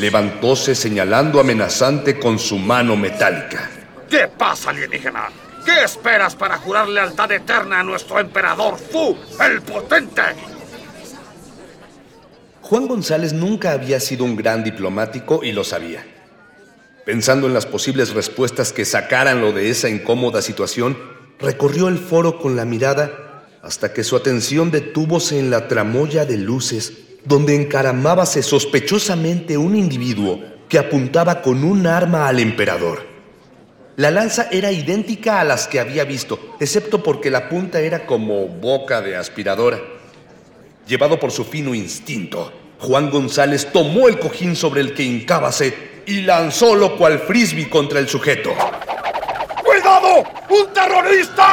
levantóse 0.00 0.74
señalando 0.74 1.38
amenazante 1.38 2.18
con 2.18 2.38
su 2.38 2.56
mano 2.58 2.96
metálica. 2.96 3.70
¿Qué 4.08 4.28
pasa, 4.28 4.70
alienígena? 4.70 5.28
¿Qué 5.64 5.84
esperas 5.84 6.34
para 6.34 6.56
jurar 6.56 6.88
lealtad 6.88 7.30
eterna 7.30 7.80
a 7.80 7.82
nuestro 7.82 8.18
emperador 8.18 8.78
Fu, 8.78 9.14
el 9.44 9.60
potente? 9.60 10.22
Juan 12.62 12.88
González 12.88 13.34
nunca 13.34 13.72
había 13.72 14.00
sido 14.00 14.24
un 14.24 14.36
gran 14.36 14.64
diplomático 14.64 15.44
y 15.44 15.52
lo 15.52 15.64
sabía. 15.64 16.06
Pensando 17.04 17.46
en 17.46 17.52
las 17.52 17.66
posibles 17.66 18.14
respuestas 18.14 18.72
que 18.72 18.86
sacaran 18.86 19.42
lo 19.42 19.52
de 19.52 19.68
esa 19.68 19.90
incómoda 19.90 20.40
situación, 20.40 20.96
recorrió 21.38 21.88
el 21.88 21.98
foro 21.98 22.38
con 22.38 22.56
la 22.56 22.64
mirada 22.64 23.44
hasta 23.62 23.92
que 23.92 24.02
su 24.02 24.16
atención 24.16 24.70
detúvose 24.70 25.38
en 25.38 25.50
la 25.50 25.68
tramoya 25.68 26.24
de 26.24 26.38
luces 26.38 27.09
donde 27.24 27.54
encaramábase 27.54 28.42
sospechosamente 28.42 29.56
un 29.56 29.76
individuo 29.76 30.40
que 30.68 30.78
apuntaba 30.78 31.42
con 31.42 31.64
un 31.64 31.86
arma 31.86 32.28
al 32.28 32.40
emperador. 32.40 33.06
La 33.96 34.10
lanza 34.10 34.48
era 34.50 34.72
idéntica 34.72 35.40
a 35.40 35.44
las 35.44 35.66
que 35.66 35.80
había 35.80 36.04
visto, 36.04 36.56
excepto 36.58 37.02
porque 37.02 37.30
la 37.30 37.48
punta 37.48 37.80
era 37.80 38.06
como 38.06 38.46
boca 38.46 39.02
de 39.02 39.16
aspiradora. 39.16 39.78
Llevado 40.86 41.20
por 41.20 41.30
su 41.32 41.44
fino 41.44 41.74
instinto, 41.74 42.52
Juan 42.78 43.10
González 43.10 43.70
tomó 43.72 44.08
el 44.08 44.18
cojín 44.18 44.56
sobre 44.56 44.80
el 44.80 44.94
que 44.94 45.02
hincábase 45.02 46.02
y 46.06 46.22
lanzólo 46.22 46.96
cual 46.96 47.18
frisbee 47.18 47.68
contra 47.68 47.98
el 47.98 48.08
sujeto. 48.08 48.54
¡Cuidado! 49.62 50.24
¡Un 50.48 50.72
terrorista! 50.72 51.46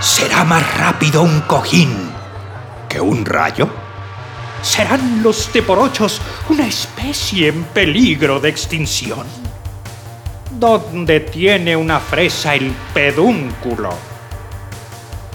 ¿Será 0.00 0.44
más 0.44 0.78
rápido 0.78 1.22
un 1.22 1.40
cojín 1.40 2.10
que 2.88 3.00
un 3.00 3.24
rayo? 3.24 3.68
¿Serán 4.62 5.22
los 5.22 5.48
teporochos 5.48 6.20
una 6.48 6.66
especie 6.66 7.48
en 7.48 7.64
peligro 7.64 8.40
de 8.40 8.48
extinción? 8.48 9.26
¿Dónde 10.50 11.20
tiene 11.20 11.76
una 11.76 12.00
fresa 12.00 12.54
el 12.54 12.72
pedúnculo? 12.92 13.90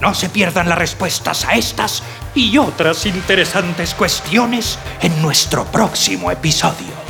No 0.00 0.14
se 0.14 0.28
pierdan 0.28 0.68
las 0.68 0.78
respuestas 0.78 1.44
a 1.44 1.54
estas 1.54 2.02
y 2.34 2.58
otras 2.58 3.06
interesantes 3.06 3.94
cuestiones 3.94 4.78
en 5.00 5.22
nuestro 5.22 5.64
próximo 5.64 6.30
episodio. 6.30 7.02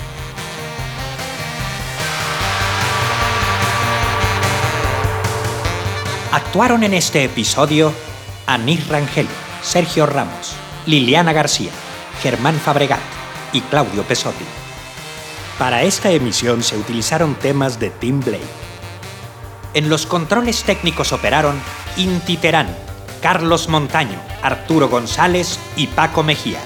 Actuaron 6.33 6.83
en 6.83 6.93
este 6.95 7.25
episodio 7.25 7.95
Anís 8.47 8.89
Rangel, 8.89 9.27
Sergio 9.63 10.07
Ramos, 10.07 10.55
Liliana 10.87 11.33
García, 11.33 11.71
Germán 12.23 12.59
Fabregat 12.61 13.01
y 13.53 13.61
Claudio 13.63 14.05
Pesotti. 14.05 14.45
Para 15.59 15.83
esta 15.83 16.11
emisión 16.11 16.63
se 16.63 16.77
utilizaron 16.77 17.35
temas 17.35 17.81
de 17.81 17.91
Tim 17.91 18.21
Blake. 18.21 18.41
En 19.75 19.89
los 19.89 20.07
controles 20.07 20.63
técnicos 20.63 21.13
operaron 21.13 21.61
Inti 21.97 22.37
Terán, 22.37 22.69
Carlos 23.21 23.69
Montaño, 23.69 24.21
Arturo 24.43 24.89
González 24.89 25.59
y 25.77 25.89
Paco 25.89 26.23
Mejía. 26.23 26.61